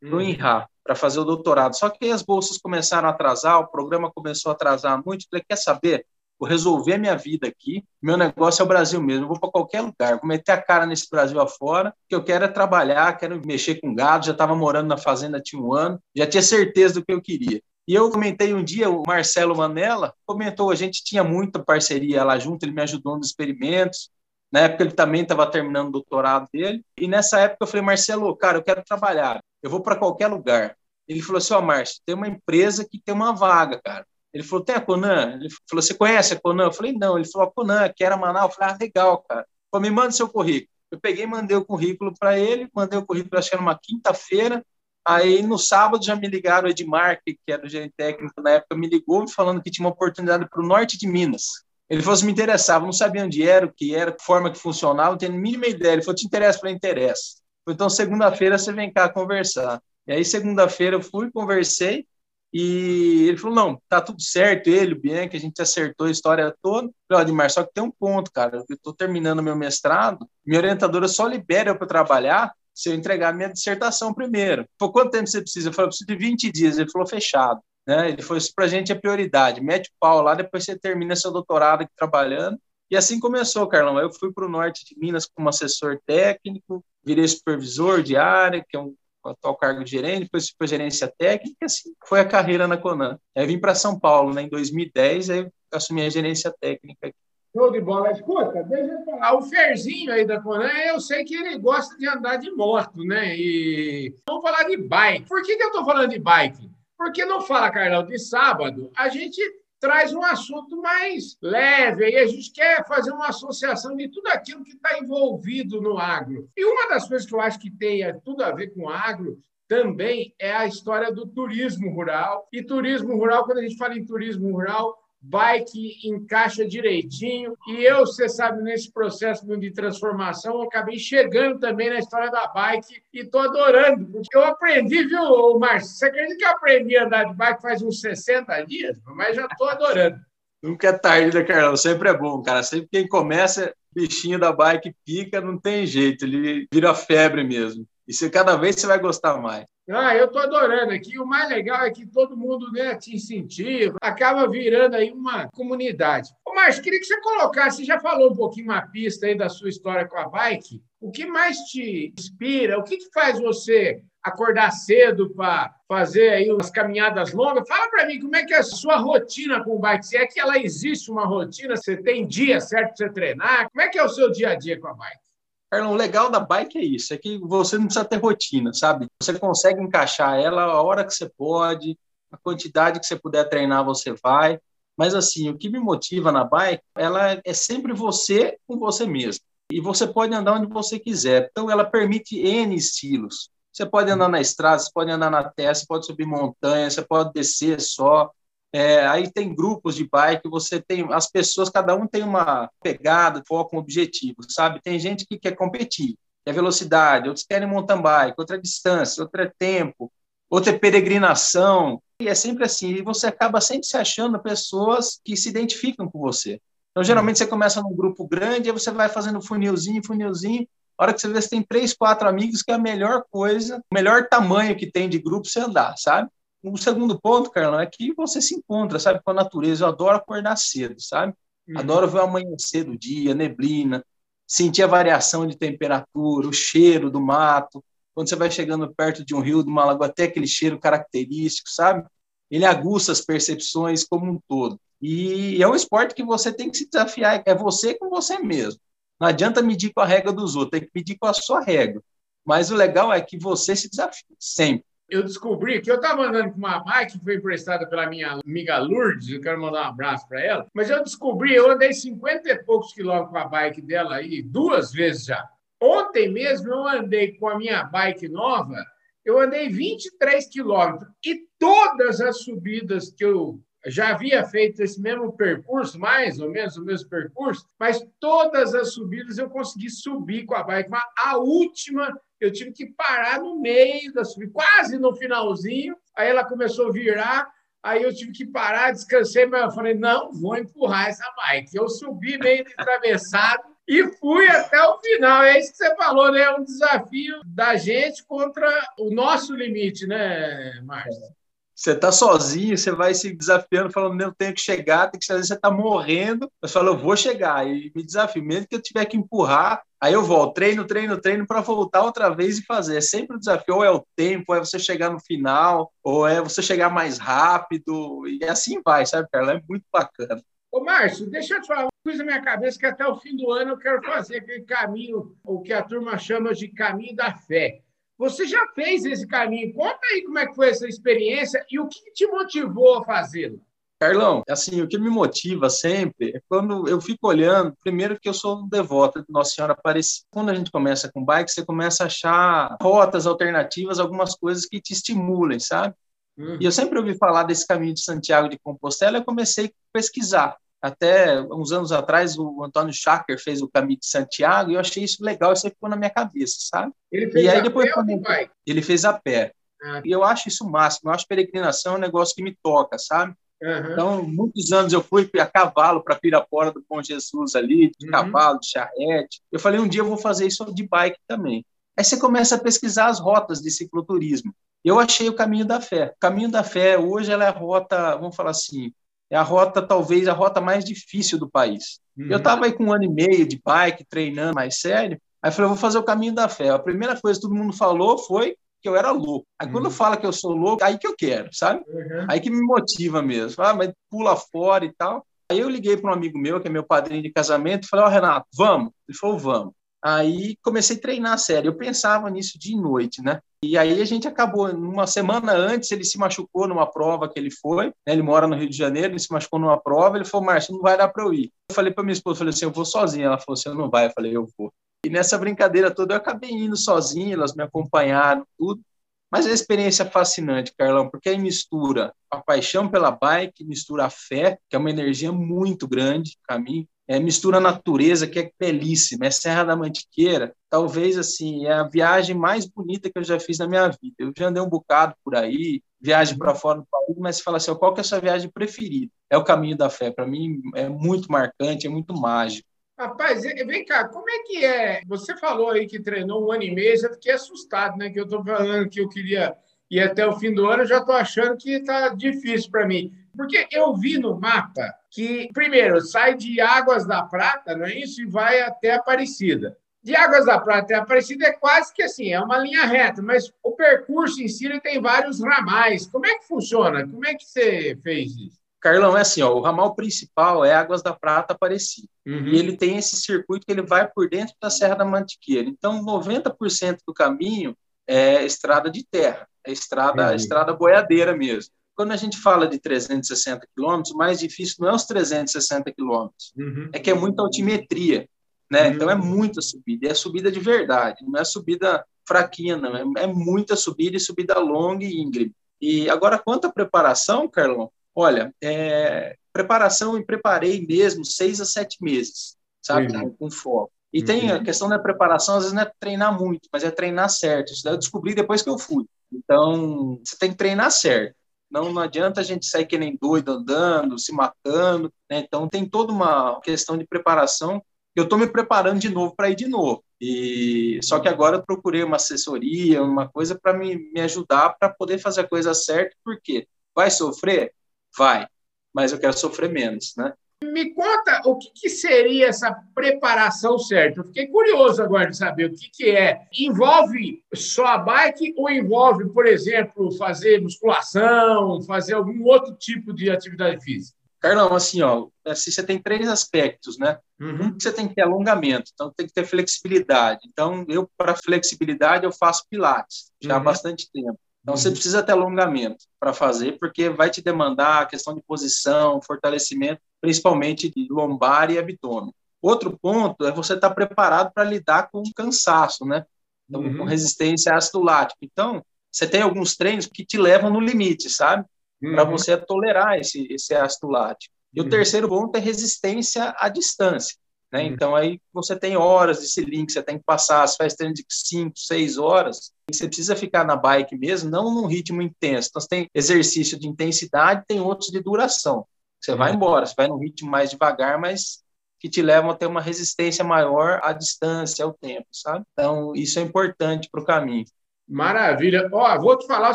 para 0.00 0.16
o 0.16 0.20
INRA, 0.20 0.68
para 0.84 0.94
fazer 0.94 1.20
o 1.20 1.24
doutorado. 1.24 1.76
Só 1.76 1.90
que 1.90 2.10
as 2.10 2.22
bolsas 2.22 2.58
começaram 2.58 3.08
a 3.08 3.10
atrasar, 3.10 3.60
o 3.60 3.68
programa 3.68 4.10
começou 4.10 4.50
a 4.50 4.54
atrasar 4.54 5.02
muito. 5.04 5.26
Falei, 5.30 5.44
quer 5.46 5.56
saber? 5.56 6.06
Vou 6.38 6.48
resolver 6.48 6.96
minha 6.98 7.16
vida 7.16 7.48
aqui. 7.48 7.84
Meu 8.00 8.16
negócio 8.16 8.62
é 8.62 8.64
o 8.64 8.68
Brasil 8.68 9.02
mesmo. 9.02 9.24
Eu 9.24 9.28
vou 9.28 9.40
para 9.40 9.50
qualquer 9.50 9.80
lugar, 9.80 10.18
vou 10.18 10.28
meter 10.28 10.52
a 10.52 10.62
cara 10.62 10.86
nesse 10.86 11.10
Brasil 11.10 11.40
afora. 11.40 11.92
que 12.08 12.14
eu 12.14 12.22
quero 12.22 12.44
é 12.44 12.48
trabalhar, 12.48 13.18
quero 13.18 13.44
mexer 13.44 13.80
com 13.80 13.94
gado. 13.94 14.26
Já 14.26 14.32
estava 14.32 14.54
morando 14.54 14.86
na 14.86 14.96
fazenda 14.96 15.40
tinha 15.40 15.60
um 15.60 15.74
ano, 15.74 16.00
já 16.16 16.26
tinha 16.26 16.42
certeza 16.42 16.94
do 16.94 17.04
que 17.04 17.12
eu 17.12 17.20
queria. 17.20 17.60
E 17.88 17.94
eu 17.94 18.10
comentei 18.10 18.54
um 18.54 18.62
dia, 18.62 18.88
o 18.90 19.02
Marcelo 19.06 19.56
Manella 19.56 20.14
comentou, 20.26 20.70
a 20.70 20.74
gente 20.74 21.02
tinha 21.02 21.24
muita 21.24 21.58
parceria 21.58 22.22
lá 22.22 22.38
junto, 22.38 22.62
ele 22.62 22.72
me 22.72 22.82
ajudou 22.82 23.16
nos 23.16 23.28
experimentos. 23.28 24.10
Na 24.52 24.60
época 24.60 24.84
ele 24.84 24.92
também 24.92 25.22
estava 25.22 25.50
terminando 25.50 25.88
o 25.88 25.92
doutorado 25.92 26.46
dele. 26.52 26.84
E 26.98 27.08
nessa 27.08 27.40
época 27.40 27.64
eu 27.64 27.66
falei, 27.66 27.84
Marcelo, 27.84 28.36
cara, 28.36 28.58
eu 28.58 28.62
quero 28.62 28.82
trabalhar 28.84 29.40
eu 29.62 29.70
vou 29.70 29.80
para 29.80 29.96
qualquer 29.96 30.28
lugar. 30.28 30.76
Ele 31.06 31.22
falou 31.22 31.38
assim, 31.38 31.54
ó, 31.54 31.58
oh, 31.58 31.62
Márcio, 31.62 32.00
tem 32.04 32.14
uma 32.14 32.28
empresa 32.28 32.86
que 32.88 33.00
tem 33.00 33.14
uma 33.14 33.32
vaga, 33.32 33.80
cara. 33.82 34.06
Ele 34.32 34.44
falou, 34.44 34.64
tem 34.64 34.76
a 34.76 34.80
Conan? 34.80 35.38
Ele 35.40 35.48
falou, 35.68 35.82
você 35.82 35.94
conhece 35.94 36.34
a 36.34 36.40
Conan? 36.40 36.64
Eu 36.64 36.72
falei, 36.72 36.92
não. 36.92 37.16
Ele 37.16 37.26
falou, 37.26 37.48
a 37.48 37.50
Conan, 37.50 37.90
que 37.94 38.04
era 38.04 38.16
Manaus. 38.16 38.50
Eu 38.50 38.56
falei, 38.56 38.74
ah, 38.74 38.78
legal, 38.80 39.24
cara. 39.28 39.46
Falou, 39.70 39.82
me 39.82 39.90
manda 39.90 40.10
seu 40.10 40.28
currículo. 40.28 40.70
Eu 40.90 41.00
peguei 41.00 41.26
mandei 41.26 41.56
o 41.56 41.64
currículo 41.64 42.14
para 42.18 42.38
ele, 42.38 42.68
mandei 42.74 42.98
o 42.98 43.04
currículo, 43.04 43.38
acho 43.38 43.50
que 43.50 43.54
era 43.54 43.62
uma 43.62 43.78
quinta-feira. 43.78 44.64
Aí 45.04 45.42
no 45.42 45.58
sábado 45.58 46.04
já 46.04 46.14
me 46.14 46.28
ligaram, 46.28 46.68
o 46.68 46.70
Edmar, 46.70 47.20
que 47.24 47.38
era 47.48 47.64
o 47.64 47.68
gerente 47.68 47.94
técnico 47.96 48.40
na 48.42 48.52
época, 48.52 48.76
me 48.76 48.88
ligou 48.88 49.26
falando 49.28 49.62
que 49.62 49.70
tinha 49.70 49.86
uma 49.86 49.92
oportunidade 49.92 50.48
para 50.48 50.62
o 50.62 50.66
norte 50.66 50.98
de 50.98 51.06
Minas. 51.06 51.44
Ele 51.88 52.02
falou 52.02 52.16
se 52.16 52.24
me 52.24 52.32
interessava, 52.32 52.84
não 52.84 52.92
sabia 52.92 53.24
onde 53.24 53.42
era, 53.42 53.64
o 53.66 53.72
que 53.72 53.94
era, 53.94 54.12
que 54.12 54.22
forma 54.22 54.50
que 54.52 54.58
funcionava, 54.58 55.10
não 55.10 55.18
tinha 55.18 55.30
a 55.30 55.34
mínima 55.34 55.66
ideia. 55.66 55.94
Ele 55.94 56.02
falou: 56.02 56.14
te 56.14 56.26
interessa? 56.26 56.58
para 56.58 56.70
interessa. 56.70 57.38
Então, 57.70 57.88
segunda-feira 57.90 58.58
você 58.58 58.72
vem 58.72 58.92
cá 58.92 59.08
conversar. 59.08 59.82
E 60.06 60.12
aí, 60.12 60.24
segunda-feira 60.24 60.96
eu 60.96 61.02
fui, 61.02 61.30
conversei, 61.30 62.06
e 62.52 63.26
ele 63.28 63.36
falou: 63.36 63.54
não, 63.54 63.82
tá 63.88 64.00
tudo 64.00 64.22
certo, 64.22 64.68
ele, 64.68 64.94
o 64.94 65.00
Bianchi, 65.00 65.36
a 65.36 65.40
gente 65.40 65.60
acertou 65.60 66.06
a 66.06 66.10
história 66.10 66.54
toda. 66.62 66.90
Falei, 67.08 67.24
Admar, 67.24 67.50
só 67.50 67.62
que 67.62 67.72
tem 67.72 67.84
um 67.84 67.90
ponto, 67.90 68.32
cara. 68.32 68.64
Eu 68.68 68.74
estou 68.74 68.94
terminando 68.94 69.42
meu 69.42 69.56
mestrado, 69.56 70.26
minha 70.44 70.60
orientadora 70.60 71.08
só 71.08 71.26
libera 71.26 71.74
para 71.74 71.86
trabalhar 71.86 72.52
se 72.72 72.88
eu 72.88 72.94
entregar 72.94 73.34
minha 73.34 73.52
dissertação 73.52 74.14
primeiro. 74.14 74.66
Por 74.78 74.92
quanto 74.92 75.10
tempo 75.10 75.26
você 75.26 75.40
precisa? 75.42 75.68
Eu 75.68 75.72
falei, 75.72 75.86
eu 75.86 75.88
preciso 75.90 76.06
de 76.06 76.16
20 76.16 76.52
dias. 76.52 76.78
Ele 76.78 76.90
falou, 76.90 77.08
fechado. 77.08 77.60
Né? 77.86 78.10
Ele 78.10 78.22
falou, 78.22 78.38
isso 78.38 78.52
para 78.54 78.66
a 78.66 78.68
gente 78.68 78.92
é 78.92 78.94
prioridade. 78.94 79.60
Mete 79.60 79.88
o 79.88 79.92
pau 79.98 80.22
lá, 80.22 80.34
depois 80.34 80.64
você 80.64 80.78
termina 80.78 81.16
seu 81.16 81.32
doutorado 81.32 81.82
aqui 81.82 81.92
trabalhando. 81.96 82.58
E 82.90 82.96
assim 82.96 83.20
começou, 83.20 83.66
Carlão. 83.66 83.98
Eu 83.98 84.10
fui 84.10 84.32
para 84.32 84.46
o 84.46 84.48
norte 84.48 84.84
de 84.84 84.98
Minas 84.98 85.26
como 85.26 85.48
assessor 85.48 85.98
técnico, 86.06 86.84
virei 87.04 87.26
supervisor 87.28 88.02
de 88.02 88.16
área, 88.16 88.64
que 88.66 88.76
é 88.76 88.80
um 88.80 88.94
atual 89.24 89.56
cargo 89.56 89.84
de 89.84 89.90
gerente, 89.90 90.24
depois 90.24 90.48
fui 90.48 90.56
para 90.58 90.66
gerência 90.66 91.12
técnica, 91.18 91.66
assim 91.66 91.92
foi 92.06 92.20
a 92.20 92.24
carreira 92.24 92.66
na 92.66 92.76
Conan. 92.76 93.18
Aí 93.36 93.46
vim 93.46 93.58
para 93.58 93.74
São 93.74 93.98
Paulo 93.98 94.32
né, 94.32 94.42
em 94.42 94.48
2010, 94.48 95.30
aí 95.30 95.48
assumi 95.72 96.02
a 96.02 96.10
gerência 96.10 96.54
técnica. 96.58 97.12
Show 97.54 97.72
de 97.72 97.80
bola. 97.80 98.12
Escuta, 98.12 98.62
deixa 98.62 98.92
eu 98.92 99.04
falar. 99.04 99.34
O 99.34 99.42
Ferzinho 99.42 100.12
aí 100.12 100.24
da 100.24 100.40
Conan, 100.40 100.70
eu 100.86 101.00
sei 101.00 101.24
que 101.24 101.34
ele 101.34 101.58
gosta 101.58 101.96
de 101.96 102.06
andar 102.06 102.36
de 102.36 102.50
moto, 102.50 103.02
né? 103.04 103.36
E 103.36 104.14
vamos 104.28 104.42
falar 104.42 104.64
de 104.64 104.76
bike. 104.76 105.26
Por 105.26 105.42
que, 105.42 105.56
que 105.56 105.62
eu 105.62 105.68
estou 105.68 105.84
falando 105.84 106.10
de 106.10 106.18
bike? 106.18 106.70
Porque 106.96 107.24
não 107.24 107.40
fala, 107.40 107.70
Carlão, 107.70 108.04
de 108.04 108.18
sábado, 108.18 108.90
a 108.96 109.08
gente 109.08 109.40
traz 109.80 110.12
um 110.12 110.22
assunto 110.22 110.80
mais 110.80 111.36
leve, 111.42 112.04
aí 112.04 112.16
a 112.16 112.26
gente 112.26 112.52
quer 112.52 112.86
fazer 112.86 113.10
uma 113.12 113.28
associação 113.28 113.96
de 113.96 114.08
tudo 114.08 114.28
aquilo 114.28 114.64
que 114.64 114.72
está 114.72 114.98
envolvido 114.98 115.80
no 115.80 115.98
agro. 115.98 116.48
E 116.56 116.64
uma 116.64 116.88
das 116.88 117.08
coisas 117.08 117.26
que 117.28 117.34
eu 117.34 117.40
acho 117.40 117.58
que 117.58 117.70
tem 117.70 118.02
tudo 118.24 118.42
a 118.42 118.50
ver 118.50 118.74
com 118.74 118.88
agro 118.88 119.38
também 119.68 120.34
é 120.38 120.50
a 120.50 120.66
história 120.66 121.12
do 121.12 121.26
turismo 121.26 121.92
rural. 121.92 122.48
E 122.52 122.62
turismo 122.62 123.14
rural, 123.16 123.44
quando 123.44 123.58
a 123.58 123.62
gente 123.62 123.76
fala 123.76 123.94
em 123.94 124.04
turismo 124.04 124.50
rural, 124.50 124.98
bike 125.20 126.08
encaixa 126.08 126.66
direitinho. 126.66 127.56
E 127.68 127.84
eu, 127.84 128.00
você 128.00 128.28
sabe, 128.28 128.62
nesse 128.62 128.92
processo 128.92 129.46
de 129.58 129.70
transformação, 129.70 130.54
eu 130.54 130.62
acabei 130.62 130.98
chegando 130.98 131.58
também 131.58 131.90
na 131.90 131.98
história 131.98 132.30
da 132.30 132.46
bike 132.46 133.02
e 133.12 133.20
estou 133.20 133.40
adorando. 133.40 134.06
Porque 134.06 134.36
eu 134.36 134.44
aprendi, 134.44 135.06
viu, 135.06 135.58
Márcio? 135.58 135.90
Você 135.90 136.06
acredita 136.06 136.36
que 136.36 136.44
eu 136.44 136.50
aprendi 136.50 136.96
a 136.96 137.04
andar 137.04 137.24
de 137.24 137.34
bike 137.34 137.62
faz 137.62 137.82
uns 137.82 138.00
60 138.00 138.62
dias? 138.62 138.98
Mas 139.04 139.36
já 139.36 139.46
estou 139.46 139.68
adorando. 139.68 140.18
Nunca 140.62 140.88
é 140.88 140.92
tarde, 140.92 141.36
né, 141.36 141.44
Carlão? 141.44 141.76
Sempre 141.76 142.08
é 142.08 142.14
bom, 142.16 142.42
cara. 142.42 142.62
Sempre 142.62 142.88
quem 142.90 143.06
começa, 143.06 143.72
bichinho 143.94 144.38
da 144.38 144.52
bike 144.52 144.94
pica, 145.04 145.40
não 145.40 145.58
tem 145.58 145.86
jeito, 145.86 146.24
ele 146.24 146.66
vira 146.72 146.94
febre 146.94 147.44
mesmo. 147.44 147.86
E 148.08 148.14
você, 148.14 148.30
cada 148.30 148.56
vez 148.56 148.76
você 148.76 148.86
vai 148.86 148.98
gostar 148.98 149.36
mais. 149.36 149.66
Ah, 149.90 150.16
eu 150.16 150.24
estou 150.26 150.40
adorando 150.40 150.92
aqui. 150.92 151.18
O 151.18 151.26
mais 151.26 151.48
legal 151.50 151.84
é 151.84 151.90
que 151.90 152.06
todo 152.06 152.36
mundo 152.36 152.72
né, 152.72 152.94
te 152.94 153.14
incentiva, 153.14 153.96
acaba 154.02 154.48
virando 154.48 154.96
aí 154.96 155.12
uma 155.12 155.48
comunidade. 155.48 156.30
Márcio, 156.58 156.82
queria 156.82 156.98
que 156.98 157.06
você 157.06 157.20
colocasse, 157.20 157.76
você 157.76 157.84
já 157.84 158.00
falou 158.00 158.32
um 158.32 158.34
pouquinho 158.34 158.66
uma 158.66 158.82
pista 158.82 159.26
aí 159.26 159.36
da 159.36 159.48
sua 159.48 159.68
história 159.68 160.08
com 160.08 160.18
a 160.18 160.28
bike. 160.28 160.82
O 161.00 161.12
que 161.12 161.24
mais 161.24 161.56
te 161.58 162.12
inspira? 162.18 162.78
O 162.78 162.82
que, 162.82 162.96
que 162.96 163.12
faz 163.14 163.38
você 163.38 164.02
acordar 164.20 164.72
cedo 164.72 165.30
para 165.30 165.72
fazer 165.86 166.30
aí 166.30 166.50
umas 166.50 166.68
caminhadas 166.68 167.32
longas? 167.32 167.68
Fala 167.68 167.88
para 167.90 168.06
mim 168.06 168.18
como 168.18 168.34
é 168.34 168.44
que 168.44 168.52
é 168.52 168.58
a 168.58 168.64
sua 168.64 168.96
rotina 168.96 169.62
com 169.62 169.76
o 169.76 169.78
bike. 169.78 170.04
Se 170.04 170.16
é 170.16 170.26
que 170.26 170.40
ela 170.40 170.58
existe 170.58 171.12
uma 171.12 171.24
rotina, 171.24 171.76
você 171.76 171.96
tem 171.96 172.26
dia 172.26 172.60
certo 172.60 172.88
para 172.88 173.06
você 173.06 173.12
treinar? 173.12 173.70
Como 173.70 173.80
é 173.80 173.88
que 173.88 173.98
é 173.98 174.02
o 174.02 174.08
seu 174.08 174.32
dia 174.32 174.50
a 174.50 174.54
dia 174.56 174.80
com 174.80 174.88
a 174.88 174.94
bike? 174.94 175.27
Carlão, 175.70 175.92
o 175.92 175.96
legal 175.96 176.30
da 176.30 176.40
bike 176.40 176.78
é 176.78 176.84
isso, 176.84 177.12
é 177.12 177.18
que 177.18 177.38
você 177.38 177.76
não 177.76 177.84
precisa 177.84 178.04
ter 178.04 178.16
rotina, 178.16 178.72
sabe? 178.72 179.06
Você 179.22 179.38
consegue 179.38 179.82
encaixar 179.82 180.38
ela 180.38 180.62
a 180.62 180.82
hora 180.82 181.04
que 181.04 181.12
você 181.12 181.28
pode, 181.28 181.98
a 182.32 182.38
quantidade 182.38 182.98
que 183.00 183.06
você 183.06 183.16
puder 183.16 183.48
treinar, 183.48 183.84
você 183.84 184.14
vai. 184.14 184.58
Mas 184.96 185.14
assim, 185.14 185.48
o 185.48 185.56
que 185.56 185.68
me 185.68 185.78
motiva 185.78 186.32
na 186.32 186.42
bike, 186.42 186.82
ela 186.96 187.40
é 187.44 187.52
sempre 187.52 187.92
você 187.92 188.58
com 188.66 188.78
você 188.78 189.06
mesmo. 189.06 189.44
E 189.70 189.80
você 189.80 190.06
pode 190.06 190.34
andar 190.34 190.54
onde 190.54 190.72
você 190.72 190.98
quiser. 190.98 191.48
Então, 191.50 191.70
ela 191.70 191.84
permite 191.84 192.38
N 192.38 192.74
estilos. 192.74 193.50
Você 193.70 193.84
pode 193.84 194.10
andar 194.10 194.28
na 194.28 194.40
estrada, 194.40 194.78
você 194.78 194.90
pode 194.92 195.10
andar 195.10 195.30
na 195.30 195.44
terra, 195.44 195.74
você 195.74 195.84
pode 195.86 196.06
subir 196.06 196.26
montanha, 196.26 196.90
você 196.90 197.02
pode 197.02 197.32
descer 197.32 197.80
só, 197.80 198.30
é, 198.72 199.06
aí 199.06 199.30
tem 199.30 199.54
grupos 199.54 199.94
de 199.94 200.06
bike, 200.06 200.48
você 200.48 200.80
tem 200.80 201.06
as 201.12 201.30
pessoas, 201.30 201.70
cada 201.70 201.94
um 201.94 202.06
tem 202.06 202.22
uma 202.22 202.70
pegada, 202.82 203.42
foco, 203.46 203.76
um 203.76 203.78
objetivo, 203.78 204.36
sabe? 204.48 204.80
Tem 204.82 204.98
gente 204.98 205.24
que 205.26 205.38
quer 205.38 205.56
competir, 205.56 206.16
quer 206.44 206.52
velocidade, 206.52 207.28
outros 207.28 207.46
querem 207.46 207.68
mountain 207.68 208.02
bike, 208.02 208.34
outra 208.38 208.58
distância, 208.60 209.22
outra 209.22 209.44
é 209.44 209.52
tempo, 209.58 210.12
outra 210.50 210.72
é 210.72 210.78
peregrinação. 210.78 212.02
E 212.20 212.28
é 212.28 212.34
sempre 212.34 212.64
assim, 212.64 212.90
e 212.90 213.02
você 213.02 213.28
acaba 213.28 213.60
sempre 213.60 213.86
se 213.86 213.96
achando 213.96 214.38
pessoas 214.40 215.20
que 215.24 215.36
se 215.36 215.48
identificam 215.48 216.10
com 216.10 216.18
você. 216.18 216.60
Então, 216.90 217.04
geralmente, 217.04 217.38
você 217.38 217.46
começa 217.46 217.80
num 217.80 217.94
grupo 217.94 218.26
grande, 218.26 218.68
aí 218.68 218.72
você 218.72 218.90
vai 218.90 219.08
fazendo 219.08 219.40
funilzinho, 219.40 220.04
funilzinho, 220.04 220.66
a 220.98 221.04
hora 221.04 221.14
que 221.14 221.20
você 221.20 221.28
vê, 221.28 221.40
você 221.40 221.48
tem 221.48 221.62
três, 221.62 221.94
quatro 221.94 222.28
amigos, 222.28 222.60
que 222.60 222.72
é 222.72 222.74
a 222.74 222.78
melhor 222.78 223.24
coisa, 223.30 223.78
o 223.88 223.94
melhor 223.94 224.28
tamanho 224.28 224.76
que 224.76 224.90
tem 224.90 225.08
de 225.08 225.18
grupo 225.20 225.46
você 225.46 225.60
andar, 225.60 225.96
sabe? 225.96 226.28
O 226.62 226.76
segundo 226.76 227.20
ponto, 227.20 227.50
Carlão, 227.50 227.80
é 227.80 227.86
que 227.86 228.12
você 228.14 228.42
se 228.42 228.54
encontra, 228.54 228.98
sabe, 228.98 229.20
com 229.22 229.30
a 229.30 229.34
natureza. 229.34 229.84
Eu 229.84 229.88
adoro 229.88 230.16
acordar 230.16 230.56
cedo, 230.56 231.00
sabe? 231.00 231.32
Uhum. 231.68 231.78
Adoro 231.78 232.08
ver 232.08 232.18
o 232.18 232.22
amanhecer 232.22 232.84
do 232.84 232.98
dia, 232.98 233.34
neblina, 233.34 234.04
sentir 234.46 234.82
a 234.82 234.86
variação 234.86 235.46
de 235.46 235.56
temperatura, 235.56 236.48
o 236.48 236.52
cheiro 236.52 237.10
do 237.10 237.20
mato. 237.20 237.84
Quando 238.14 238.28
você 238.28 238.36
vai 238.36 238.50
chegando 238.50 238.92
perto 238.92 239.24
de 239.24 239.34
um 239.34 239.40
rio, 239.40 239.62
de 239.62 239.70
uma 239.70 239.84
lagoa, 239.84 240.06
até 240.06 240.24
aquele 240.24 240.46
cheiro 240.46 240.78
característico, 240.80 241.68
sabe? 241.70 242.04
Ele 242.50 242.64
aguça 242.64 243.12
as 243.12 243.20
percepções 243.20 244.04
como 244.04 244.32
um 244.32 244.40
todo. 244.48 244.80
E 245.00 245.62
é 245.62 245.68
um 245.68 245.76
esporte 245.76 246.14
que 246.14 246.24
você 246.24 246.52
tem 246.52 246.68
que 246.70 246.78
se 246.78 246.88
desafiar, 246.90 247.42
é 247.46 247.54
você 247.54 247.94
com 247.94 248.08
você 248.08 248.38
mesmo. 248.40 248.80
Não 249.20 249.28
adianta 249.28 249.62
medir 249.62 249.92
com 249.92 250.00
a 250.00 250.06
regra 250.06 250.32
dos 250.32 250.56
outros, 250.56 250.80
tem 250.80 250.88
que 250.88 250.90
medir 250.94 251.16
com 251.18 251.26
a 251.26 251.34
sua 251.34 251.60
regra. 251.60 252.02
Mas 252.44 252.70
o 252.70 252.74
legal 252.74 253.12
é 253.12 253.20
que 253.20 253.38
você 253.38 253.76
se 253.76 253.88
desafia 253.88 254.24
sempre 254.40 254.84
eu 255.08 255.22
descobri 255.22 255.80
que 255.80 255.90
eu 255.90 255.96
estava 255.96 256.26
andando 256.26 256.52
com 256.52 256.58
uma 256.58 256.80
bike 256.80 257.18
que 257.18 257.24
foi 257.24 257.36
emprestada 257.36 257.86
pela 257.88 258.06
minha 258.06 258.40
amiga 258.44 258.78
Lourdes, 258.78 259.30
eu 259.30 259.40
quero 259.40 259.60
mandar 259.60 259.86
um 259.86 259.90
abraço 259.90 260.28
para 260.28 260.42
ela, 260.42 260.66
mas 260.74 260.90
eu 260.90 261.02
descobri, 261.02 261.54
eu 261.54 261.70
andei 261.70 261.92
50 261.92 262.48
e 262.48 262.62
poucos 262.64 262.92
quilômetros 262.92 263.30
com 263.30 263.38
a 263.38 263.48
bike 263.48 263.80
dela 263.80 264.16
aí, 264.16 264.42
duas 264.42 264.92
vezes 264.92 265.24
já. 265.24 265.48
Ontem 265.80 266.30
mesmo 266.30 266.68
eu 266.68 266.86
andei 266.86 267.32
com 267.38 267.48
a 267.48 267.56
minha 267.56 267.84
bike 267.84 268.28
nova, 268.28 268.76
eu 269.24 269.38
andei 269.40 269.68
23 269.68 270.46
quilômetros 270.48 271.10
e 271.24 271.42
todas 271.58 272.20
as 272.20 272.42
subidas 272.42 273.10
que 273.10 273.24
eu 273.24 273.60
já 273.86 274.10
havia 274.10 274.44
feito 274.44 274.82
esse 274.82 275.00
mesmo 275.00 275.32
percurso, 275.32 275.98
mais 275.98 276.40
ou 276.40 276.50
menos 276.50 276.76
o 276.76 276.84
mesmo 276.84 277.08
percurso, 277.08 277.64
mas 277.78 278.04
todas 278.20 278.74
as 278.74 278.92
subidas 278.92 279.38
eu 279.38 279.48
consegui 279.48 279.88
subir 279.88 280.44
com 280.44 280.54
a 280.54 280.62
bike. 280.62 280.90
Mas 280.90 281.04
a 281.16 281.38
última 281.38 282.18
eu 282.40 282.52
tive 282.52 282.72
que 282.72 282.86
parar 282.86 283.40
no 283.40 283.58
meio 283.60 284.12
da 284.12 284.24
subida, 284.24 284.52
quase 284.52 284.98
no 284.98 285.14
finalzinho. 285.14 285.96
Aí 286.16 286.28
ela 286.28 286.44
começou 286.44 286.88
a 286.88 286.92
virar, 286.92 287.48
aí 287.82 288.02
eu 288.02 288.14
tive 288.14 288.32
que 288.32 288.46
parar, 288.46 288.92
descansei, 288.92 289.46
mas 289.46 289.62
eu 289.62 289.70
falei: 289.70 289.94
não, 289.94 290.32
vou 290.32 290.56
empurrar 290.56 291.08
essa 291.08 291.24
bike. 291.36 291.76
Eu 291.76 291.88
subi 291.88 292.38
meio 292.38 292.64
atravessado 292.76 293.62
e 293.86 294.06
fui 294.18 294.46
até 294.48 294.80
o 294.82 294.98
final. 294.98 295.42
É 295.42 295.58
isso 295.58 295.72
que 295.72 295.78
você 295.78 295.96
falou, 295.96 296.30
né? 296.30 296.42
É 296.42 296.54
um 296.54 296.64
desafio 296.64 297.40
da 297.46 297.76
gente 297.76 298.24
contra 298.24 298.68
o 298.98 299.10
nosso 299.10 299.54
limite, 299.54 300.06
né, 300.06 300.80
Márcio? 300.82 301.38
Você 301.74 301.92
está 301.92 302.10
sozinho, 302.10 302.76
você 302.76 302.90
vai 302.90 303.14
se 303.14 303.32
desafiando, 303.32 303.92
falando, 303.92 304.20
eu 304.20 304.34
tenho 304.34 304.52
que 304.52 304.60
chegar, 304.60 305.12
tem 305.12 305.20
que 305.20 305.26
fazer, 305.26 305.44
você 305.44 305.54
está 305.54 305.70
morrendo, 305.70 306.50
mas 306.60 306.72
fala, 306.72 306.88
eu 306.88 306.98
vou 306.98 307.16
chegar, 307.16 307.64
e 307.68 307.92
me 307.94 308.02
desafio, 308.02 308.42
mesmo 308.42 308.66
que 308.66 308.74
eu 308.74 308.82
tiver 308.82 309.04
que 309.04 309.16
empurrar, 309.16 309.84
aí 310.00 310.12
eu 310.12 310.22
volto, 310.22 310.54
treino, 310.54 310.86
treino, 310.86 311.20
treino, 311.20 311.46
para 311.46 311.60
voltar 311.60 312.02
outra 312.02 312.28
vez 312.30 312.58
e 312.58 312.64
fazer. 312.64 312.98
É 312.98 313.00
sempre 313.00 313.36
o 313.36 313.38
desafio, 313.38 313.76
ou 313.76 313.84
é 313.84 313.90
o 313.90 314.04
tempo, 314.16 314.46
ou 314.48 314.56
é 314.56 314.60
você 314.60 314.78
chegar 314.78 315.10
no 315.10 315.20
final, 315.20 315.92
ou 316.02 316.26
é 316.26 316.40
você 316.40 316.62
chegar 316.62 316.90
mais 316.90 317.18
rápido, 317.18 318.26
e 318.26 318.44
assim 318.44 318.80
vai, 318.84 319.06
sabe, 319.06 319.28
cara? 319.30 319.58
É 319.58 319.62
muito 319.68 319.84
bacana. 319.92 320.42
Ô, 320.70 320.84
Márcio, 320.84 321.30
deixa 321.30 321.54
eu 321.54 321.62
te 321.62 321.66
falar 321.66 321.84
uma 321.84 321.88
coisa 322.04 322.18
na 322.18 322.24
minha 322.24 322.42
cabeça 322.42 322.78
que 322.78 322.86
até 322.86 323.06
o 323.06 323.16
fim 323.16 323.34
do 323.36 323.50
ano 323.50 323.72
eu 323.72 323.78
quero 323.78 324.02
fazer 324.02 324.38
aquele 324.38 324.62
caminho, 324.62 325.34
o 325.42 325.62
que 325.62 325.72
a 325.72 325.82
turma 325.82 326.18
chama 326.18 326.54
de 326.54 326.68
caminho 326.68 327.16
da 327.16 327.32
fé. 327.32 327.80
Você 328.18 328.46
já 328.46 328.66
fez 328.74 329.04
esse 329.04 329.26
caminho. 329.26 329.72
Conta 329.72 330.00
aí 330.12 330.22
como 330.24 330.38
é 330.38 330.46
que 330.46 330.54
foi 330.54 330.70
essa 330.70 330.88
experiência 330.88 331.64
e 331.70 331.78
o 331.78 331.86
que 331.86 332.12
te 332.12 332.26
motivou 332.26 332.98
a 332.98 333.04
fazê-lo. 333.04 333.60
Carlão, 333.98 334.44
assim, 334.48 334.80
o 334.80 334.86
que 334.86 334.96
me 334.96 335.10
motiva 335.10 335.68
sempre 335.68 336.36
é 336.36 336.40
quando 336.48 336.88
eu 336.88 337.00
fico 337.00 337.26
olhando, 337.26 337.74
primeiro 337.82 338.18
que 338.18 338.28
eu 338.28 338.34
sou 338.34 338.60
um 338.60 338.68
devoto 338.68 339.20
de 339.20 339.26
Nossa 339.28 339.54
Senhora 339.54 339.72
Aparecida. 339.72 340.26
Quando 340.30 340.50
a 340.50 340.54
gente 340.54 340.70
começa 340.70 341.10
com 341.12 341.24
bike, 341.24 341.50
você 341.50 341.64
começa 341.64 342.04
a 342.04 342.06
achar 342.06 342.76
rotas 342.80 343.26
alternativas, 343.26 343.98
algumas 343.98 344.36
coisas 344.36 344.66
que 344.66 344.80
te 344.80 344.92
estimulem, 344.92 345.58
sabe? 345.58 345.94
Uhum. 346.36 346.58
E 346.60 346.64
eu 346.64 346.70
sempre 346.70 346.96
ouvi 346.96 347.16
falar 347.18 347.42
desse 347.42 347.66
caminho 347.66 347.94
de 347.94 348.02
Santiago 348.02 348.48
de 348.48 348.58
Compostela, 348.58 349.18
eu 349.18 349.24
comecei 349.24 349.66
a 349.66 349.70
pesquisar. 349.92 350.56
Até 350.80 351.40
uns 351.42 351.72
anos 351.72 351.90
atrás, 351.90 352.38
o 352.38 352.62
Antônio 352.62 352.92
Schacker 352.92 353.36
fez 353.42 353.60
o 353.60 353.68
caminho 353.68 353.98
de 353.98 354.06
Santiago 354.06 354.70
e 354.70 354.74
eu 354.74 354.80
achei 354.80 355.02
isso 355.02 355.24
legal, 355.24 355.52
isso 355.52 355.68
ficou 355.68 355.88
na 355.88 355.96
minha 355.96 356.10
cabeça, 356.10 356.58
sabe? 356.60 356.92
Ele 357.10 357.32
fez 357.32 357.44
e 357.44 357.48
aí 357.48 357.58
a 357.58 357.62
depois 357.62 357.92
pé 357.92 358.16
vai? 358.18 358.50
ele 358.64 358.80
fez 358.80 359.04
a 359.04 359.12
pé. 359.12 359.52
Ah. 359.82 360.00
E 360.04 360.10
eu 360.12 360.22
acho 360.22 360.48
isso 360.48 360.64
o 360.64 360.70
máximo. 360.70 361.10
Eu 361.10 361.14
acho 361.14 361.26
peregrinação 361.26 361.96
um 361.96 361.98
negócio 361.98 362.34
que 362.34 362.42
me 362.42 362.56
toca, 362.62 362.96
sabe? 362.96 363.34
Uhum. 363.60 363.92
Então, 363.92 364.22
muitos 364.22 364.72
anos 364.72 364.92
eu 364.92 365.02
fui 365.02 365.28
a 365.38 365.46
cavalo 365.46 366.02
para 366.02 366.14
Pirapora 366.14 366.70
do 366.70 366.84
Bom 366.88 367.02
Jesus 367.02 367.56
ali, 367.56 367.90
de 367.98 368.06
uhum. 368.06 368.12
cavalo, 368.12 368.60
de 368.60 368.68
charrete. 368.68 369.40
Eu 369.50 369.58
falei, 369.58 369.80
um 369.80 369.88
dia 369.88 370.00
eu 370.00 370.06
vou 370.06 370.16
fazer 370.16 370.46
isso 370.46 370.64
de 370.72 370.86
bike 370.86 371.18
também. 371.26 371.64
Aí 371.96 372.04
você 372.04 372.16
começa 372.18 372.54
a 372.54 372.60
pesquisar 372.60 373.06
as 373.06 373.18
rotas 373.18 373.60
de 373.60 373.70
cicloturismo. 373.70 374.54
Eu 374.84 375.00
achei 375.00 375.28
o 375.28 375.34
caminho 375.34 375.64
da 375.64 375.80
fé. 375.80 376.12
O 376.16 376.20
caminho 376.20 376.50
da 376.50 376.62
fé, 376.62 376.96
hoje, 376.96 377.32
ela 377.32 377.44
é 377.44 377.48
a 377.48 377.52
rota, 377.52 378.16
vamos 378.16 378.36
falar 378.36 378.50
assim, 378.50 378.92
é 379.28 379.36
a 379.36 379.42
rota, 379.42 379.82
talvez, 379.82 380.28
a 380.28 380.32
rota 380.32 380.60
mais 380.60 380.84
difícil 380.84 381.38
do 381.38 381.50
país. 381.50 381.98
Uhum. 382.16 382.28
Eu 382.30 382.38
estava 382.38 382.64
aí 382.64 382.72
com 382.72 382.84
um 382.84 382.92
ano 382.92 383.04
e 383.04 383.08
meio 383.08 383.46
de 383.46 383.60
bike, 383.64 384.04
treinando 384.04 384.54
mais 384.54 384.80
sério. 384.80 385.20
Aí 385.42 385.50
eu 385.50 385.52
falei, 385.52 385.66
eu 385.66 385.74
vou 385.74 385.78
fazer 385.78 385.98
o 385.98 386.04
caminho 386.04 386.32
da 386.32 386.48
fé. 386.48 386.70
A 386.70 386.78
primeira 386.78 387.20
coisa 387.20 387.38
que 387.38 387.46
todo 387.46 387.56
mundo 387.56 387.72
falou 387.72 388.16
foi 388.18 388.56
que 388.80 388.88
eu 388.88 388.96
era 388.96 389.10
louco. 389.10 389.46
Aí 389.58 389.66
uhum. 389.66 389.72
quando 389.72 389.90
fala 389.90 390.16
que 390.16 390.26
eu 390.26 390.32
sou 390.32 390.52
louco, 390.52 390.84
aí 390.84 390.98
que 390.98 391.06
eu 391.06 391.14
quero, 391.16 391.48
sabe? 391.52 391.82
Uhum. 391.88 392.26
Aí 392.28 392.40
que 392.40 392.50
me 392.50 392.60
motiva 392.60 393.22
mesmo. 393.22 393.62
Ah, 393.62 393.74
mas 393.74 393.92
pula 394.10 394.36
fora 394.36 394.84
e 394.84 394.92
tal. 394.92 395.26
Aí 395.50 395.58
eu 395.58 395.68
liguei 395.68 395.96
para 395.96 396.10
um 396.10 396.14
amigo 396.14 396.38
meu, 396.38 396.60
que 396.60 396.68
é 396.68 396.70
meu 396.70 396.84
padrinho 396.84 397.22
de 397.22 397.32
casamento, 397.32 397.88
falei, 397.88 398.04
ó, 398.04 398.08
oh, 398.08 398.10
Renato, 398.10 398.46
vamos? 398.54 398.92
Ele 399.08 399.16
falou, 399.16 399.38
vamos. 399.38 399.72
Aí 400.02 400.56
comecei 400.62 400.96
a 400.96 401.00
treinar 401.00 401.38
sério. 401.38 401.68
Eu 401.68 401.76
pensava 401.76 402.30
nisso 402.30 402.58
de 402.58 402.76
noite, 402.76 403.22
né? 403.22 403.40
E 403.62 403.76
aí 403.76 404.00
a 404.00 404.04
gente 404.04 404.28
acabou, 404.28 404.70
uma 404.70 405.06
semana 405.06 405.52
antes, 405.52 405.90
ele 405.90 406.04
se 406.04 406.16
machucou 406.16 406.68
numa 406.68 406.86
prova 406.86 407.28
que 407.28 407.38
ele 407.38 407.50
foi, 407.50 407.86
né? 407.86 407.92
ele 408.06 408.22
mora 408.22 408.46
no 408.46 408.54
Rio 408.54 408.68
de 408.68 408.76
Janeiro, 408.76 409.08
ele 409.12 409.18
se 409.18 409.32
machucou 409.32 409.58
numa 409.58 409.76
prova, 409.76 410.16
ele 410.16 410.24
falou, 410.24 410.46
Márcio, 410.46 410.74
não 410.74 410.80
vai 410.80 410.96
dar 410.96 411.08
para 411.08 411.24
eu 411.24 411.34
ir. 411.34 411.50
Eu 411.68 411.74
falei 411.74 411.92
para 411.92 412.04
minha 412.04 412.12
esposa, 412.12 412.38
falei 412.38 412.52
assim, 412.52 412.66
eu 412.66 412.70
vou 412.70 412.84
sozinho. 412.84 413.26
Ela 413.26 413.38
falou 413.38 413.54
assim, 413.54 413.68
eu 413.70 413.74
não 413.74 413.90
vai. 413.90 414.06
Eu 414.06 414.12
falei, 414.12 414.36
eu 414.36 414.46
vou. 414.56 414.72
E 415.08 415.10
nessa 415.10 415.38
brincadeira 415.38 415.90
toda 415.90 416.12
eu 416.12 416.18
acabei 416.18 416.50
indo 416.50 416.76
sozinho, 416.76 417.32
elas 417.32 417.54
me 417.54 417.62
acompanharam, 417.62 418.46
tudo. 418.58 418.82
Mas 419.30 419.46
é 419.46 419.48
uma 419.48 419.54
experiência 419.54 420.04
fascinante, 420.04 420.74
Carlão, 420.76 421.08
porque 421.08 421.30
aí 421.30 421.38
mistura 421.38 422.12
a 422.30 422.36
paixão 422.42 422.86
pela 422.90 423.10
bike, 423.10 423.64
mistura 423.64 424.04
a 424.04 424.10
fé, 424.10 424.58
que 424.68 424.76
é 424.76 424.78
uma 424.78 424.90
energia 424.90 425.32
muito 425.32 425.88
grande 425.88 426.36
para 426.46 426.58
mim, 426.58 426.86
é, 427.06 427.18
mistura 427.18 427.56
a 427.56 427.60
natureza, 427.60 428.26
que 428.26 428.38
é 428.38 428.52
belíssima, 428.60 429.24
é 429.24 429.30
Serra 429.30 429.64
da 429.64 429.74
Mantiqueira, 429.76 430.54
talvez 430.68 431.16
assim, 431.16 431.64
é 431.64 431.72
a 431.72 431.88
viagem 431.88 432.36
mais 432.36 432.66
bonita 432.66 433.10
que 433.10 433.18
eu 433.18 433.24
já 433.24 433.40
fiz 433.40 433.56
na 433.58 433.66
minha 433.66 433.88
vida. 433.88 434.14
Eu 434.18 434.30
já 434.36 434.48
andei 434.48 434.62
um 434.62 434.68
bocado 434.68 435.14
por 435.24 435.34
aí, 435.34 435.82
viagem 435.98 436.36
para 436.36 436.54
fora 436.54 436.80
do 436.80 436.86
país, 436.90 437.16
mas 437.18 437.40
fala 437.40 437.56
assim, 437.56 437.74
qual 437.76 437.94
que 437.94 438.00
é 438.00 438.02
a 438.02 438.04
sua 438.04 438.20
viagem 438.20 438.50
preferida? 438.50 439.10
É 439.30 439.38
o 439.38 439.44
Caminho 439.44 439.76
da 439.76 439.88
Fé, 439.88 440.10
para 440.10 440.26
mim 440.26 440.60
é 440.74 440.86
muito 440.86 441.32
marcante, 441.32 441.86
é 441.86 441.90
muito 441.90 442.12
mágico. 442.12 442.68
Rapaz, 442.98 443.44
vem 443.44 443.84
cá, 443.84 444.08
como 444.08 444.28
é 444.28 444.38
que 444.40 444.64
é? 444.64 445.02
Você 445.06 445.36
falou 445.36 445.70
aí 445.70 445.86
que 445.86 446.00
treinou 446.00 446.44
um 446.44 446.50
ano 446.50 446.64
e 446.64 446.74
meio, 446.74 446.98
já 446.98 447.08
fiquei 447.10 447.30
assustado, 447.30 447.96
né? 447.96 448.10
Que 448.10 448.18
eu 448.18 448.24
estou 448.24 448.44
falando 448.44 448.88
que 448.88 449.00
eu 449.00 449.08
queria 449.08 449.56
ir 449.88 450.00
até 450.00 450.26
o 450.26 450.36
fim 450.36 450.52
do 450.52 450.66
ano, 450.66 450.84
já 450.84 450.98
estou 450.98 451.14
achando 451.14 451.56
que 451.56 451.74
está 451.74 452.08
difícil 452.08 452.68
para 452.72 452.88
mim. 452.88 453.12
Porque 453.36 453.68
eu 453.70 453.94
vi 453.94 454.18
no 454.18 454.36
mapa 454.36 454.92
que, 455.12 455.48
primeiro, 455.52 456.00
sai 456.00 456.34
de 456.34 456.60
Águas 456.60 457.06
da 457.06 457.22
Prata, 457.22 457.76
não 457.76 457.86
é 457.86 457.94
isso? 457.94 458.20
E 458.20 458.26
vai 458.26 458.60
até 458.62 458.94
Aparecida. 458.94 459.78
De 460.02 460.16
Águas 460.16 460.46
da 460.46 460.58
Prata 460.58 460.80
até 460.80 460.94
Aparecida 460.96 461.46
é 461.46 461.52
quase 461.52 461.94
que 461.94 462.02
assim, 462.02 462.32
é 462.32 462.40
uma 462.40 462.58
linha 462.58 462.84
reta, 462.84 463.22
mas 463.22 463.52
o 463.62 463.76
percurso 463.76 464.42
em 464.42 464.48
si 464.48 464.68
tem 464.80 465.00
vários 465.00 465.40
ramais. 465.40 466.04
Como 466.04 466.26
é 466.26 466.36
que 466.36 466.48
funciona? 466.48 467.06
Como 467.06 467.24
é 467.24 467.34
que 467.36 467.44
você 467.44 467.96
fez 468.02 468.32
isso? 468.36 468.58
Carlão, 468.80 469.16
é 469.16 469.22
assim, 469.22 469.42
ó, 469.42 469.52
o 469.54 469.60
ramal 469.60 469.94
principal 469.94 470.64
é 470.64 470.72
Águas 470.72 471.02
da 471.02 471.12
Prata 471.12 471.52
Aparecida. 471.52 472.08
Uhum. 472.26 472.46
E 472.48 472.58
ele 472.58 472.76
tem 472.76 472.96
esse 472.96 473.16
circuito 473.16 473.66
que 473.66 473.72
ele 473.72 473.82
vai 473.82 474.08
por 474.08 474.28
dentro 474.28 474.54
da 474.60 474.70
Serra 474.70 474.94
da 474.94 475.04
Mantiqueira. 475.04 475.68
Então, 475.68 476.04
90% 476.04 476.98
do 477.06 477.12
caminho 477.12 477.76
é 478.06 478.44
estrada 478.44 478.90
de 478.90 479.04
terra, 479.04 479.48
é 479.66 479.72
estrada, 479.72 480.28
uhum. 480.28 480.34
estrada 480.34 480.72
boiadeira 480.72 481.36
mesmo. 481.36 481.72
Quando 481.94 482.12
a 482.12 482.16
gente 482.16 482.38
fala 482.38 482.68
de 482.68 482.78
360 482.78 483.66
quilômetros, 483.74 484.14
o 484.14 484.16
mais 484.16 484.38
difícil 484.38 484.76
não 484.78 484.90
é 484.90 484.94
os 484.94 485.04
360 485.04 485.92
quilômetros, 485.92 486.52
uhum. 486.56 486.88
é 486.92 486.98
que 487.00 487.10
é 487.10 487.14
muita 487.14 487.42
altimetria, 487.42 488.28
né? 488.70 488.84
Uhum. 488.84 488.94
Então, 488.94 489.10
é 489.10 489.16
muita 489.16 489.60
subida, 489.60 490.06
e 490.06 490.08
é 490.08 490.14
subida 490.14 490.52
de 490.52 490.60
verdade, 490.60 491.24
não 491.26 491.40
é 491.40 491.44
subida 491.44 492.04
fraquinha, 492.26 492.76
não, 492.76 492.96
é, 492.96 493.24
é 493.24 493.26
muita 493.26 493.74
subida 493.74 494.16
e 494.16 494.20
subida 494.20 494.58
longa 494.60 495.04
e 495.04 495.20
íngreme. 495.20 495.52
E 495.80 496.08
agora, 496.08 496.38
quanto 496.38 496.66
à 496.66 496.72
preparação, 496.72 497.48
Carlão, 497.48 497.90
Olha, 498.20 498.52
é, 498.60 499.36
preparação 499.52 500.18
e 500.18 500.24
preparei 500.24 500.84
mesmo 500.84 501.24
seis 501.24 501.60
a 501.60 501.64
sete 501.64 501.98
meses, 502.02 502.56
sabe? 502.82 503.16
Uhum. 503.16 503.30
Com 503.38 503.48
foco. 503.48 503.92
E 504.12 504.18
uhum. 504.18 504.26
tem 504.26 504.50
a 504.50 504.60
questão 504.60 504.88
da 504.88 504.98
preparação, 504.98 505.54
às 505.54 505.62
vezes 505.62 505.72
não 505.72 505.82
é 505.82 505.92
treinar 506.00 506.36
muito, 506.36 506.68
mas 506.72 506.82
é 506.82 506.90
treinar 506.90 507.30
certo. 507.30 507.72
Isso 507.72 507.84
daí 507.84 507.94
eu 507.94 507.98
descobri 507.98 508.34
depois 508.34 508.60
que 508.60 508.68
eu 508.68 508.76
fui. 508.76 509.04
Então, 509.32 510.18
você 510.24 510.36
tem 510.36 510.50
que 510.50 510.56
treinar 510.56 510.90
certo. 510.90 511.32
Não, 511.70 511.92
não 511.92 512.02
adianta 512.02 512.40
a 512.40 512.42
gente 512.42 512.66
sair 512.66 512.86
que 512.86 512.98
nem 512.98 513.16
doido 513.16 513.52
andando, 513.52 514.18
se 514.18 514.32
matando. 514.32 515.12
Né? 515.30 515.44
Então, 515.46 515.68
tem 515.68 515.88
toda 515.88 516.12
uma 516.12 516.60
questão 516.60 516.98
de 516.98 517.06
preparação. 517.06 517.80
Eu 518.16 518.24
estou 518.24 518.36
me 518.36 518.48
preparando 518.48 518.98
de 518.98 519.10
novo 519.10 519.32
para 519.36 519.48
ir 519.48 519.54
de 519.54 519.68
novo. 519.68 520.02
E 520.20 520.98
só 521.04 521.20
que 521.20 521.28
agora 521.28 521.58
eu 521.58 521.62
procurei 521.62 522.02
uma 522.02 522.16
assessoria, 522.16 523.00
uma 523.00 523.28
coisa 523.28 523.56
para 523.56 523.72
me, 523.72 523.94
me 524.12 524.20
ajudar 524.22 524.70
para 524.70 524.88
poder 524.88 525.18
fazer 525.18 525.42
a 525.42 525.48
coisa 525.48 525.72
certa, 525.72 526.16
porque 526.24 526.66
vai 526.92 527.12
sofrer? 527.12 527.72
Vai, 528.16 528.46
mas 528.94 529.12
eu 529.12 529.18
quero 529.18 529.36
sofrer 529.36 529.70
menos, 529.70 530.14
né? 530.16 530.32
Me 530.62 530.92
conta 530.92 531.40
o 531.44 531.56
que, 531.56 531.70
que, 531.72 531.88
seria 531.88 532.48
essa 532.48 532.76
preparação 532.92 533.78
certa. 533.78 534.20
Eu 534.20 534.24
fiquei 534.24 534.48
curioso 534.48 535.00
agora 535.00 535.30
de 535.30 535.36
saber 535.36 535.66
o 535.66 535.74
que, 535.74 535.88
que 535.88 536.10
é. 536.10 536.40
Envolve 536.52 537.44
só 537.54 537.86
a 537.86 537.98
bike 537.98 538.54
ou 538.56 538.68
envolve, 538.68 539.28
por 539.32 539.46
exemplo, 539.46 540.10
fazer 540.16 540.60
musculação, 540.60 541.80
fazer 541.82 542.14
algum 542.14 542.42
outro 542.44 542.74
tipo 542.74 543.12
de 543.12 543.30
atividade 543.30 543.84
física? 543.84 544.18
Carlão, 544.40 544.74
assim, 544.74 545.00
ó, 545.02 545.28
assim, 545.44 545.70
você 545.70 545.82
tem 545.82 546.00
três 546.00 546.28
aspectos, 546.28 546.98
né? 546.98 547.18
Uhum. 547.40 547.66
Um 547.66 547.74
você 547.78 547.92
tem 547.92 548.08
que 548.08 548.14
ter 548.14 548.22
alongamento, 548.22 548.90
então 548.94 549.12
tem 549.16 549.26
que 549.26 549.32
ter 549.32 549.44
flexibilidade. 549.44 550.40
Então, 550.46 550.84
eu, 550.88 551.08
para 551.16 551.34
flexibilidade, 551.34 552.24
eu 552.24 552.32
faço 552.32 552.64
pilates 552.68 553.32
já 553.40 553.54
uhum. 553.54 553.60
há 553.60 553.64
bastante 553.64 554.10
tempo. 554.12 554.38
Então, 554.68 554.76
você 554.76 554.88
uhum. 554.88 554.94
precisa 554.94 555.22
ter 555.22 555.32
alongamento 555.32 556.04
para 556.20 556.34
fazer, 556.34 556.78
porque 556.78 557.08
vai 557.08 557.30
te 557.30 557.40
demandar 557.40 558.02
a 558.02 558.06
questão 558.06 558.34
de 558.34 558.42
posição, 558.42 559.18
fortalecimento, 559.22 560.02
principalmente 560.20 560.90
de 560.90 561.08
lombar 561.10 561.70
e 561.70 561.78
abdômen. 561.78 562.34
Outro 562.60 562.98
ponto 563.00 563.46
é 563.46 563.50
você 563.50 563.72
estar 563.72 563.88
tá 563.88 563.94
preparado 563.94 564.52
para 564.52 564.64
lidar 564.64 565.08
com 565.10 565.22
cansaço, 565.34 566.04
né? 566.04 566.26
Então, 566.68 566.82
uhum. 566.82 566.98
com 566.98 567.04
resistência 567.04 567.72
a 567.72 567.78
ácido 567.78 568.02
lático. 568.02 568.40
Então, 568.42 568.84
você 569.10 569.26
tem 569.26 569.40
alguns 569.40 569.74
treinos 569.74 570.04
que 570.04 570.22
te 570.22 570.36
levam 570.36 570.68
no 570.68 570.80
limite, 570.80 571.30
sabe? 571.30 571.64
Uhum. 572.02 572.12
Para 572.12 572.24
você 572.24 572.54
tolerar 572.58 573.18
esse, 573.18 573.50
esse 573.50 573.74
ácido 573.74 574.08
lático. 574.08 574.52
E 574.74 574.82
uhum. 574.82 574.86
o 574.86 574.90
terceiro 574.90 575.30
ponto 575.30 575.56
é 575.56 575.60
resistência 575.60 576.54
à 576.58 576.68
distância. 576.68 577.38
Né? 577.70 577.82
Uhum. 577.82 577.86
Então, 577.86 578.16
aí 578.16 578.40
você 578.52 578.78
tem 578.78 578.96
horas 578.96 579.40
de 579.40 579.60
link, 579.64 579.92
você 579.92 580.02
tem 580.02 580.18
que 580.18 580.24
passar, 580.24 580.66
faz 580.68 580.94
treino 580.94 581.14
de 581.14 581.24
5, 581.28 581.78
6 581.78 582.18
horas, 582.18 582.72
você 582.90 583.06
precisa 583.06 583.36
ficar 583.36 583.64
na 583.64 583.76
bike 583.76 584.16
mesmo, 584.16 584.50
não 584.50 584.74
num 584.74 584.86
ritmo 584.86 585.20
intenso. 585.20 585.68
Então, 585.68 585.80
você 585.80 585.88
tem 585.88 586.10
exercício 586.14 586.78
de 586.78 586.88
intensidade, 586.88 587.64
tem 587.66 587.80
outros 587.80 588.10
de 588.10 588.20
duração. 588.20 588.86
Você 589.20 589.34
vai 589.34 589.52
embora, 589.52 589.84
você 589.84 589.94
vai 589.96 590.08
num 590.08 590.18
ritmo 590.18 590.50
mais 590.50 590.70
devagar, 590.70 591.18
mas 591.18 591.62
que 591.98 592.08
te 592.08 592.22
levam 592.22 592.50
a 592.50 592.54
ter 592.54 592.66
uma 592.66 592.80
resistência 592.80 593.44
maior 593.44 594.00
à 594.02 594.12
distância, 594.12 594.84
ao 594.84 594.94
tempo, 594.94 595.26
sabe? 595.32 595.64
Então, 595.72 596.14
isso 596.14 596.38
é 596.38 596.42
importante 596.42 597.08
para 597.10 597.20
o 597.20 597.24
caminho. 597.24 597.64
Maravilha. 598.08 598.88
Ó, 598.90 599.18
vou 599.18 599.36
te 599.36 599.46
falar 599.46 599.70
o 599.70 599.74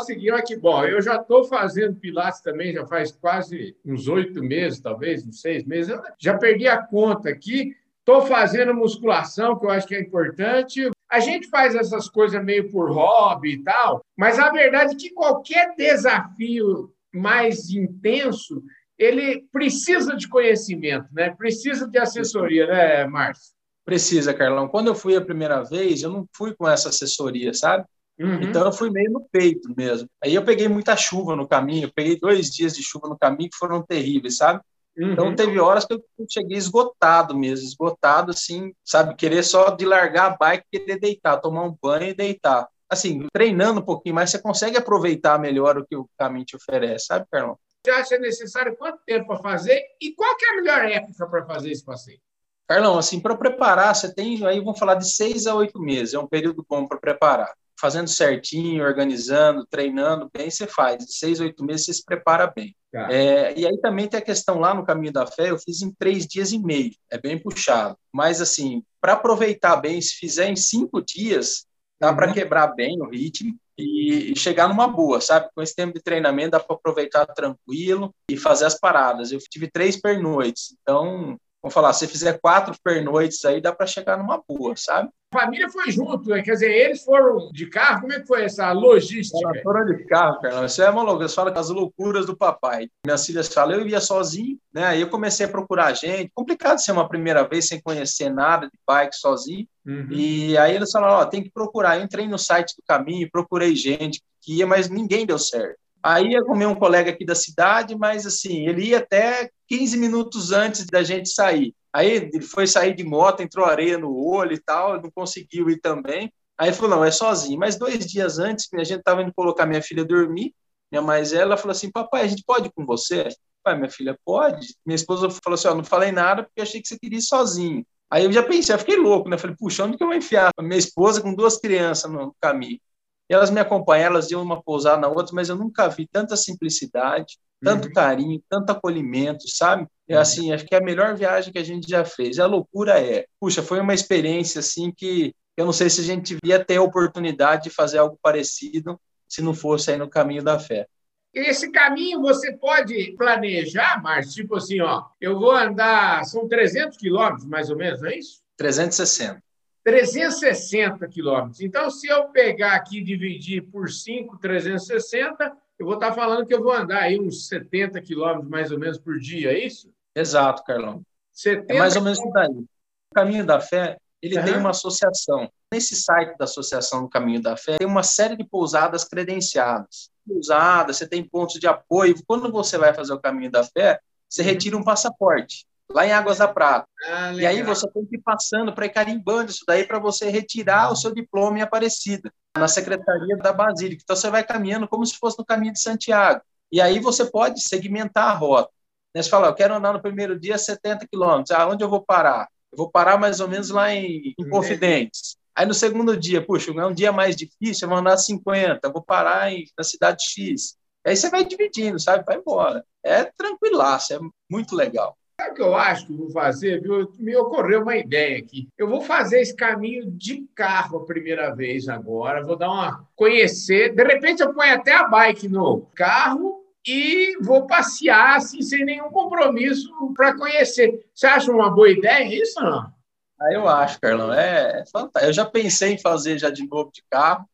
seguinte, 0.00 0.32
olha 0.32 0.42
que 0.42 0.56
bom, 0.56 0.84
eu 0.84 1.00
já 1.00 1.16
estou 1.16 1.44
fazendo 1.44 1.94
Pilates 1.94 2.40
também, 2.40 2.72
já 2.72 2.84
faz 2.84 3.12
quase 3.12 3.76
uns 3.84 4.08
oito 4.08 4.42
meses, 4.42 4.80
talvez, 4.80 5.24
uns 5.24 5.40
seis 5.40 5.64
meses. 5.64 5.92
Eu 5.92 6.02
já 6.18 6.36
perdi 6.36 6.66
a 6.66 6.82
conta 6.82 7.28
aqui, 7.28 7.76
Estou 8.06 8.26
fazendo 8.26 8.74
musculação, 8.74 9.58
que 9.58 9.64
eu 9.64 9.70
acho 9.70 9.86
que 9.86 9.94
é 9.94 10.00
importante. 10.00 10.90
A 11.10 11.20
gente 11.20 11.48
faz 11.48 11.74
essas 11.74 12.06
coisas 12.06 12.44
meio 12.44 12.70
por 12.70 12.90
hobby 12.90 13.54
e 13.54 13.62
tal, 13.64 14.04
mas 14.14 14.38
a 14.38 14.50
verdade 14.50 14.94
é 14.94 14.98
que 14.98 15.08
qualquer 15.14 15.74
desafio 15.74 16.92
mais 17.14 17.70
intenso, 17.70 18.62
ele 18.98 19.46
precisa 19.50 20.14
de 20.16 20.28
conhecimento, 20.28 21.06
né? 21.12 21.30
Precisa 21.30 21.88
de 21.88 21.98
assessoria, 21.98 22.66
né, 22.66 23.06
Márcio? 23.06 23.54
Precisa, 23.86 24.34
Carlão. 24.34 24.68
Quando 24.68 24.88
eu 24.88 24.94
fui 24.94 25.16
a 25.16 25.24
primeira 25.24 25.62
vez, 25.62 26.02
eu 26.02 26.10
não 26.10 26.26
fui 26.36 26.54
com 26.54 26.68
essa 26.68 26.90
assessoria, 26.90 27.54
sabe? 27.54 27.86
Uhum. 28.18 28.42
Então 28.42 28.66
eu 28.66 28.72
fui 28.72 28.90
meio 28.90 29.10
no 29.10 29.26
peito 29.32 29.72
mesmo. 29.74 30.08
Aí 30.22 30.34
eu 30.34 30.44
peguei 30.44 30.68
muita 30.68 30.94
chuva 30.94 31.34
no 31.34 31.48
caminho, 31.48 31.86
eu 31.86 31.92
peguei 31.92 32.18
dois 32.18 32.50
dias 32.50 32.74
de 32.74 32.82
chuva 32.82 33.08
no 33.08 33.18
caminho 33.18 33.48
que 33.50 33.56
foram 33.56 33.82
terríveis, 33.82 34.36
sabe? 34.36 34.60
Então, 34.96 35.26
uhum. 35.26 35.32
Então 35.32 35.36
teve 35.36 35.58
horas 35.58 35.84
que 35.84 35.94
eu 35.94 36.02
cheguei 36.28 36.56
esgotado 36.56 37.36
mesmo, 37.36 37.66
esgotado 37.66 38.30
assim, 38.30 38.72
sabe? 38.84 39.14
Querer 39.16 39.42
só 39.42 39.70
de 39.70 39.84
largar 39.84 40.32
a 40.32 40.36
bike, 40.36 40.66
querer 40.70 40.98
deitar, 40.98 41.40
tomar 41.40 41.64
um 41.64 41.76
banho 41.82 42.10
e 42.10 42.14
deitar. 42.14 42.68
Assim, 42.88 43.26
treinando 43.32 43.80
um 43.80 43.84
pouquinho 43.84 44.14
mais, 44.14 44.30
você 44.30 44.38
consegue 44.38 44.76
aproveitar 44.76 45.38
melhor 45.38 45.78
o 45.78 45.86
que 45.86 45.96
o 45.96 46.08
caminho 46.16 46.44
te 46.44 46.56
oferece, 46.56 47.06
sabe, 47.06 47.26
Carlão? 47.30 47.58
Você 47.84 47.90
acha 47.90 48.18
necessário 48.18 48.76
quanto 48.76 48.98
tempo 49.04 49.26
para 49.26 49.42
fazer 49.42 49.82
e 50.00 50.12
qual 50.14 50.30
é 50.30 50.52
a 50.52 50.56
melhor 50.56 50.84
época 50.84 51.26
para 51.26 51.44
fazer 51.44 51.70
esse 51.70 51.84
passeio? 51.84 52.20
Carlão, 52.66 52.96
assim, 52.96 53.20
para 53.20 53.36
preparar, 53.36 53.94
você 53.94 54.14
tem 54.14 54.44
aí, 54.46 54.58
vamos 54.60 54.78
falar 54.78 54.94
de 54.94 55.12
seis 55.12 55.46
a 55.46 55.54
oito 55.54 55.78
meses, 55.78 56.14
é 56.14 56.18
um 56.18 56.26
período 56.26 56.64
bom 56.66 56.86
para 56.86 56.98
preparar. 56.98 57.52
Fazendo 57.80 58.08
certinho, 58.08 58.84
organizando, 58.84 59.66
treinando 59.66 60.30
bem, 60.32 60.50
você 60.50 60.66
faz. 60.66 61.04
De 61.04 61.12
seis 61.12 61.40
oito 61.40 61.64
meses, 61.64 61.86
você 61.86 61.94
se 61.94 62.04
prepara 62.04 62.46
bem. 62.46 62.74
Tá. 62.92 63.12
É, 63.12 63.58
e 63.58 63.66
aí 63.66 63.76
também 63.80 64.06
tem 64.08 64.18
a 64.18 64.24
questão 64.24 64.60
lá 64.60 64.72
no 64.72 64.84
Caminho 64.84 65.12
da 65.12 65.26
Fé, 65.26 65.50
eu 65.50 65.58
fiz 65.58 65.82
em 65.82 65.92
três 65.92 66.26
dias 66.26 66.52
e 66.52 66.58
meio, 66.58 66.92
é 67.10 67.18
bem 67.18 67.36
puxado. 67.36 67.98
Mas, 68.12 68.40
assim, 68.40 68.84
para 69.00 69.14
aproveitar 69.14 69.76
bem, 69.76 70.00
se 70.00 70.14
fizer 70.14 70.48
em 70.48 70.54
cinco 70.54 71.02
dias, 71.02 71.66
dá 72.00 72.10
uhum. 72.10 72.16
para 72.16 72.32
quebrar 72.32 72.68
bem 72.68 73.00
o 73.02 73.08
ritmo 73.08 73.56
e, 73.76 74.32
e 74.32 74.36
chegar 74.38 74.68
numa 74.68 74.86
boa, 74.86 75.20
sabe? 75.20 75.48
Com 75.54 75.62
esse 75.62 75.74
tempo 75.74 75.94
de 75.94 76.02
treinamento 76.02 76.52
dá 76.52 76.60
para 76.60 76.76
aproveitar 76.76 77.26
tranquilo 77.26 78.14
e 78.30 78.36
fazer 78.36 78.66
as 78.66 78.78
paradas. 78.78 79.32
Eu 79.32 79.38
tive 79.40 79.68
três 79.70 80.00
pernoites, 80.00 80.76
então 80.80 81.36
vamos 81.64 81.72
falar, 81.72 81.94
se 81.94 82.06
fizer 82.06 82.38
quatro 82.38 82.74
pernoites 82.84 83.42
aí, 83.46 83.58
dá 83.58 83.74
para 83.74 83.86
chegar 83.86 84.18
numa 84.18 84.42
boa, 84.46 84.74
sabe? 84.76 85.08
A 85.32 85.40
família 85.40 85.66
foi 85.70 85.90
junto, 85.90 86.28
né? 86.28 86.42
quer 86.42 86.52
dizer, 86.52 86.70
eles 86.70 87.02
foram 87.02 87.50
de 87.50 87.66
carro, 87.70 88.02
como 88.02 88.12
é 88.12 88.20
que 88.20 88.26
foi 88.26 88.44
essa 88.44 88.70
logística? 88.70 89.38
Elas 89.48 89.62
foram 89.62 89.86
de 89.86 90.04
carro, 90.04 90.42
Carlão, 90.42 90.66
isso 90.66 90.82
é 90.82 90.90
uma 90.90 91.02
loucura, 91.02 91.24
eles 91.24 91.34
falam 91.34 91.54
as 91.56 91.70
loucuras 91.70 92.26
do 92.26 92.36
papai. 92.36 92.90
Minhas 93.06 93.24
filhas 93.24 93.48
falam, 93.48 93.78
eu 93.78 93.88
ia 93.88 93.98
sozinho, 93.98 94.58
né, 94.74 94.84
aí 94.84 95.00
eu 95.00 95.08
comecei 95.08 95.46
a 95.46 95.48
procurar 95.48 95.94
gente, 95.94 96.30
complicado 96.34 96.78
ser 96.78 96.92
uma 96.92 97.08
primeira 97.08 97.48
vez 97.48 97.66
sem 97.66 97.80
conhecer 97.80 98.28
nada 98.28 98.66
de 98.66 98.78
bike 98.86 99.16
sozinho, 99.16 99.66
uhum. 99.86 100.08
e 100.10 100.58
aí 100.58 100.76
eles 100.76 100.90
falaram, 100.90 101.14
ó, 101.14 101.24
tem 101.24 101.42
que 101.42 101.50
procurar, 101.50 101.96
eu 101.96 102.04
entrei 102.04 102.28
no 102.28 102.38
site 102.38 102.76
do 102.76 102.82
caminho, 102.86 103.30
procurei 103.32 103.74
gente 103.74 104.20
que 104.42 104.58
ia, 104.58 104.66
mas 104.66 104.90
ninguém 104.90 105.24
deu 105.24 105.38
certo. 105.38 105.78
Aí 106.04 106.32
ia 106.32 106.44
comer 106.44 106.66
um 106.66 106.74
colega 106.74 107.10
aqui 107.10 107.24
da 107.24 107.34
cidade, 107.34 107.96
mas 107.96 108.26
assim, 108.26 108.68
ele 108.68 108.88
ia 108.88 108.98
até 108.98 109.48
15 109.66 109.96
minutos 109.96 110.52
antes 110.52 110.84
da 110.84 111.02
gente 111.02 111.30
sair. 111.30 111.74
Aí 111.90 112.10
ele 112.10 112.42
foi 112.42 112.66
sair 112.66 112.94
de 112.94 113.02
moto, 113.02 113.40
entrou 113.40 113.64
areia 113.64 113.96
no 113.96 114.14
olho 114.14 114.52
e 114.52 114.60
tal, 114.60 115.00
não 115.00 115.10
conseguiu 115.10 115.70
ir 115.70 115.80
também. 115.80 116.30
Aí 116.58 116.74
falou, 116.74 116.90
não, 116.90 117.04
é 117.04 117.10
sozinho. 117.10 117.58
Mas 117.58 117.76
dois 117.78 118.04
dias 118.04 118.38
antes, 118.38 118.68
a 118.74 118.84
gente 118.84 118.98
estava 118.98 119.22
indo 119.22 119.32
colocar 119.34 119.64
minha 119.64 119.80
filha 119.80 120.04
dormir, 120.04 120.54
minha 120.92 121.00
mais 121.00 121.32
ela 121.32 121.56
falou 121.56 121.72
assim, 121.72 121.90
papai, 121.90 122.22
a 122.22 122.26
gente 122.26 122.44
pode 122.46 122.66
ir 122.68 122.72
com 122.74 122.84
você? 122.84 123.28
Pai, 123.62 123.74
minha 123.74 123.90
filha, 123.90 124.18
pode? 124.26 124.74
Minha 124.84 124.96
esposa 124.96 125.30
falou 125.30 125.54
assim, 125.54 125.68
ó, 125.68 125.74
não 125.74 125.84
falei 125.84 126.12
nada 126.12 126.42
porque 126.42 126.60
achei 126.60 126.82
que 126.82 126.88
você 126.88 126.98
queria 126.98 127.18
ir 127.18 127.22
sozinho. 127.22 127.82
Aí 128.10 128.24
eu 128.24 128.32
já 128.32 128.42
pensei, 128.42 128.74
eu 128.74 128.78
fiquei 128.78 128.96
louco, 128.96 129.30
né? 129.30 129.38
Falei, 129.38 129.56
puxa, 129.58 129.84
onde 129.84 129.96
que 129.96 130.02
eu 130.02 130.08
vou 130.08 130.16
enfiar 130.16 130.50
minha 130.60 130.78
esposa 130.78 131.22
com 131.22 131.34
duas 131.34 131.58
crianças 131.58 132.10
no 132.12 132.34
caminho? 132.38 132.78
E 133.28 133.34
elas 133.34 133.50
me 133.50 133.60
acompanham, 133.60 134.06
elas 134.06 134.30
iam 134.30 134.42
uma 134.42 134.62
pousar 134.62 134.98
na 134.98 135.08
outra, 135.08 135.34
mas 135.34 135.48
eu 135.48 135.56
nunca 135.56 135.88
vi 135.88 136.06
tanta 136.06 136.36
simplicidade, 136.36 137.38
tanto 137.62 137.88
uhum. 137.88 137.94
carinho, 137.94 138.42
tanto 138.48 138.70
acolhimento, 138.70 139.48
sabe? 139.48 139.86
É 140.06 140.16
assim, 140.16 140.52
acho 140.52 140.66
que 140.66 140.74
é 140.74 140.78
a 140.78 140.84
melhor 140.84 141.16
viagem 141.16 141.52
que 141.52 141.58
a 141.58 141.64
gente 141.64 141.88
já 141.88 142.04
fez. 142.04 142.36
E 142.36 142.40
a 142.42 142.46
loucura 142.46 143.00
é, 143.00 143.24
puxa, 143.40 143.62
foi 143.62 143.80
uma 143.80 143.94
experiência 143.94 144.58
assim 144.58 144.92
que 144.94 145.34
eu 145.56 145.64
não 145.64 145.72
sei 145.72 145.88
se 145.88 146.00
a 146.00 146.04
gente 146.04 146.36
devia 146.36 146.62
ter 146.62 146.76
a 146.76 146.82
oportunidade 146.82 147.64
de 147.64 147.70
fazer 147.70 147.98
algo 147.98 148.18
parecido 148.20 149.00
se 149.28 149.40
não 149.40 149.54
fosse 149.54 149.90
aí 149.90 149.96
no 149.96 150.10
caminho 150.10 150.42
da 150.42 150.58
fé. 150.58 150.86
Esse 151.32 151.70
caminho 151.72 152.20
você 152.20 152.52
pode 152.56 153.12
planejar, 153.16 154.00
mas 154.02 154.32
tipo 154.32 154.56
assim, 154.56 154.80
ó, 154.80 155.04
eu 155.20 155.38
vou 155.38 155.50
andar, 155.50 156.24
são 156.24 156.46
300 156.46 156.96
quilômetros 156.96 157.46
mais 157.46 157.70
ou 157.70 157.76
menos, 157.76 158.00
não 158.00 158.08
é 158.08 158.18
isso? 158.18 158.40
360. 158.56 159.42
360 159.84 161.06
quilômetros. 161.08 161.60
Então, 161.60 161.90
se 161.90 162.08
eu 162.08 162.28
pegar 162.28 162.72
aqui 162.72 162.98
e 162.98 163.04
dividir 163.04 163.62
por 163.70 163.90
5, 163.90 164.38
360, 164.38 165.52
eu 165.78 165.84
vou 165.84 165.96
estar 165.96 166.12
falando 166.12 166.46
que 166.46 166.54
eu 166.54 166.62
vou 166.62 166.72
andar 166.72 167.02
aí 167.02 167.20
uns 167.20 167.48
70 167.48 168.00
quilômetros 168.00 168.48
mais 168.48 168.72
ou 168.72 168.78
menos 168.78 168.98
por 168.98 169.18
dia, 169.18 169.52
é 169.52 169.58
isso? 169.58 169.92
Exato, 170.16 170.64
Carlão. 170.64 171.02
70... 171.32 171.72
É 171.72 171.78
mais 171.78 171.96
ou 171.96 172.02
menos 172.02 172.18
isso 172.18 172.30
daí. 172.32 172.48
O 172.48 173.14
Caminho 173.14 173.44
da 173.44 173.60
Fé, 173.60 173.98
ele 174.22 174.38
uhum. 174.38 174.44
tem 174.44 174.56
uma 174.56 174.70
associação. 174.70 175.50
Nesse 175.70 175.96
site 175.96 176.38
da 176.38 176.44
Associação 176.44 177.02
do 177.02 177.08
Caminho 177.08 177.42
da 177.42 177.56
Fé, 177.56 177.76
tem 177.76 177.86
uma 177.86 178.02
série 178.02 178.36
de 178.36 178.44
pousadas 178.44 179.04
credenciadas. 179.04 180.10
Pousadas, 180.26 180.96
você 180.96 181.06
tem 181.06 181.22
pontos 181.22 181.60
de 181.60 181.66
apoio. 181.66 182.14
Quando 182.26 182.50
você 182.50 182.78
vai 182.78 182.94
fazer 182.94 183.12
o 183.12 183.20
Caminho 183.20 183.50
da 183.50 183.64
Fé, 183.64 184.00
você 184.26 184.40
uhum. 184.40 184.48
retira 184.48 184.76
um 184.78 184.84
passaporte 184.84 185.66
lá 185.90 186.06
em 186.06 186.12
Águas 186.12 186.38
da 186.38 186.48
Prata. 186.48 186.86
Ah, 187.08 187.32
e 187.32 187.46
aí 187.46 187.62
você 187.62 187.88
tem 187.90 188.04
que 188.04 188.16
ir 188.16 188.22
passando 188.22 188.72
para 188.72 188.86
ir 188.86 188.90
carimbando 188.90 189.50
isso 189.50 189.64
daí 189.66 189.84
para 189.84 189.98
você 189.98 190.30
retirar 190.30 190.92
o 190.92 190.96
seu 190.96 191.12
diploma 191.12 191.58
em 191.58 191.62
Aparecida, 191.62 192.32
na 192.56 192.68
Secretaria 192.68 193.36
da 193.36 193.52
Basílica. 193.52 194.02
Então 194.02 194.16
você 194.16 194.30
vai 194.30 194.44
caminhando 194.44 194.88
como 194.88 195.04
se 195.04 195.16
fosse 195.16 195.38
no 195.38 195.44
caminho 195.44 195.72
de 195.72 195.80
Santiago. 195.80 196.40
E 196.72 196.80
aí 196.80 196.98
você 196.98 197.24
pode 197.24 197.60
segmentar 197.60 198.30
a 198.30 198.34
rota. 198.34 198.70
Né? 199.14 199.22
Você 199.22 199.30
fala, 199.30 199.48
eu 199.48 199.54
quero 199.54 199.74
andar 199.74 199.92
no 199.92 200.02
primeiro 200.02 200.38
dia 200.38 200.58
70 200.58 201.06
quilômetros. 201.06 201.50
Ah, 201.50 201.68
onde 201.68 201.84
eu 201.84 201.88
vou 201.88 202.02
parar? 202.02 202.48
Eu 202.72 202.78
vou 202.78 202.90
parar 202.90 203.18
mais 203.18 203.40
ou 203.40 203.48
menos 203.48 203.70
lá 203.70 203.92
em, 203.92 204.34
em 204.38 204.48
Confidentes. 204.48 205.36
Aí 205.54 205.64
no 205.66 205.74
segundo 205.74 206.16
dia, 206.16 206.44
puxa, 206.44 206.72
é 206.72 206.86
um 206.86 206.92
dia 206.92 207.12
mais 207.12 207.36
difícil, 207.36 207.86
eu 207.86 207.90
vou 207.90 207.98
andar 207.98 208.16
50, 208.16 208.80
eu 208.82 208.92
vou 208.92 209.02
parar 209.02 209.52
em, 209.52 209.64
na 209.78 209.84
cidade 209.84 210.24
X. 210.24 210.76
Aí 211.06 211.16
você 211.16 211.30
vai 211.30 211.44
dividindo, 211.44 212.00
sabe? 212.00 212.24
Vai 212.24 212.38
embora. 212.38 212.84
É 213.04 213.24
tranquilaço, 213.24 214.14
é 214.14 214.18
muito 214.50 214.74
legal. 214.74 215.16
Sabe 215.44 215.50
o 215.50 215.54
que 215.54 215.62
eu 215.62 215.74
acho 215.74 216.06
que 216.06 216.12
eu 216.12 216.16
vou 216.16 216.30
fazer? 216.30 216.80
Viu? 216.80 217.12
Me 217.18 217.36
ocorreu 217.36 217.82
uma 217.82 217.96
ideia 217.96 218.38
aqui. 218.38 218.68
Eu 218.78 218.88
vou 218.88 219.02
fazer 219.02 219.40
esse 219.40 219.54
caminho 219.54 220.10
de 220.10 220.46
carro 220.54 220.98
a 220.98 221.04
primeira 221.04 221.54
vez 221.54 221.86
agora. 221.86 222.42
Vou 222.42 222.56
dar 222.56 222.70
uma 222.70 223.06
conhecer. 223.14 223.94
De 223.94 224.02
repente 224.02 224.42
eu 224.42 224.54
ponho 224.54 224.74
até 224.74 224.94
a 224.94 225.06
bike 225.06 225.48
no 225.48 225.82
carro 225.94 226.64
e 226.86 227.36
vou 227.42 227.66
passear 227.66 228.36
assim, 228.36 228.62
sem 228.62 228.84
nenhum 228.84 229.10
compromisso 229.10 229.90
para 230.14 230.34
conhecer. 230.34 231.06
Você 231.14 231.26
acha 231.26 231.52
uma 231.52 231.70
boa 231.70 231.90
ideia 231.90 232.24
isso 232.24 232.58
ou 232.60 232.70
não? 232.70 232.92
Ah, 233.40 233.52
eu 233.52 233.68
acho, 233.68 234.00
Carlão. 234.00 234.32
É, 234.32 234.80
é 234.80 234.84
fantástico. 234.86 235.26
Eu 235.26 235.32
já 235.32 235.44
pensei 235.44 235.92
em 235.92 235.98
fazer 235.98 236.38
já 236.38 236.48
de 236.48 236.66
novo 236.66 236.90
de 236.90 237.02
carro. 237.10 237.46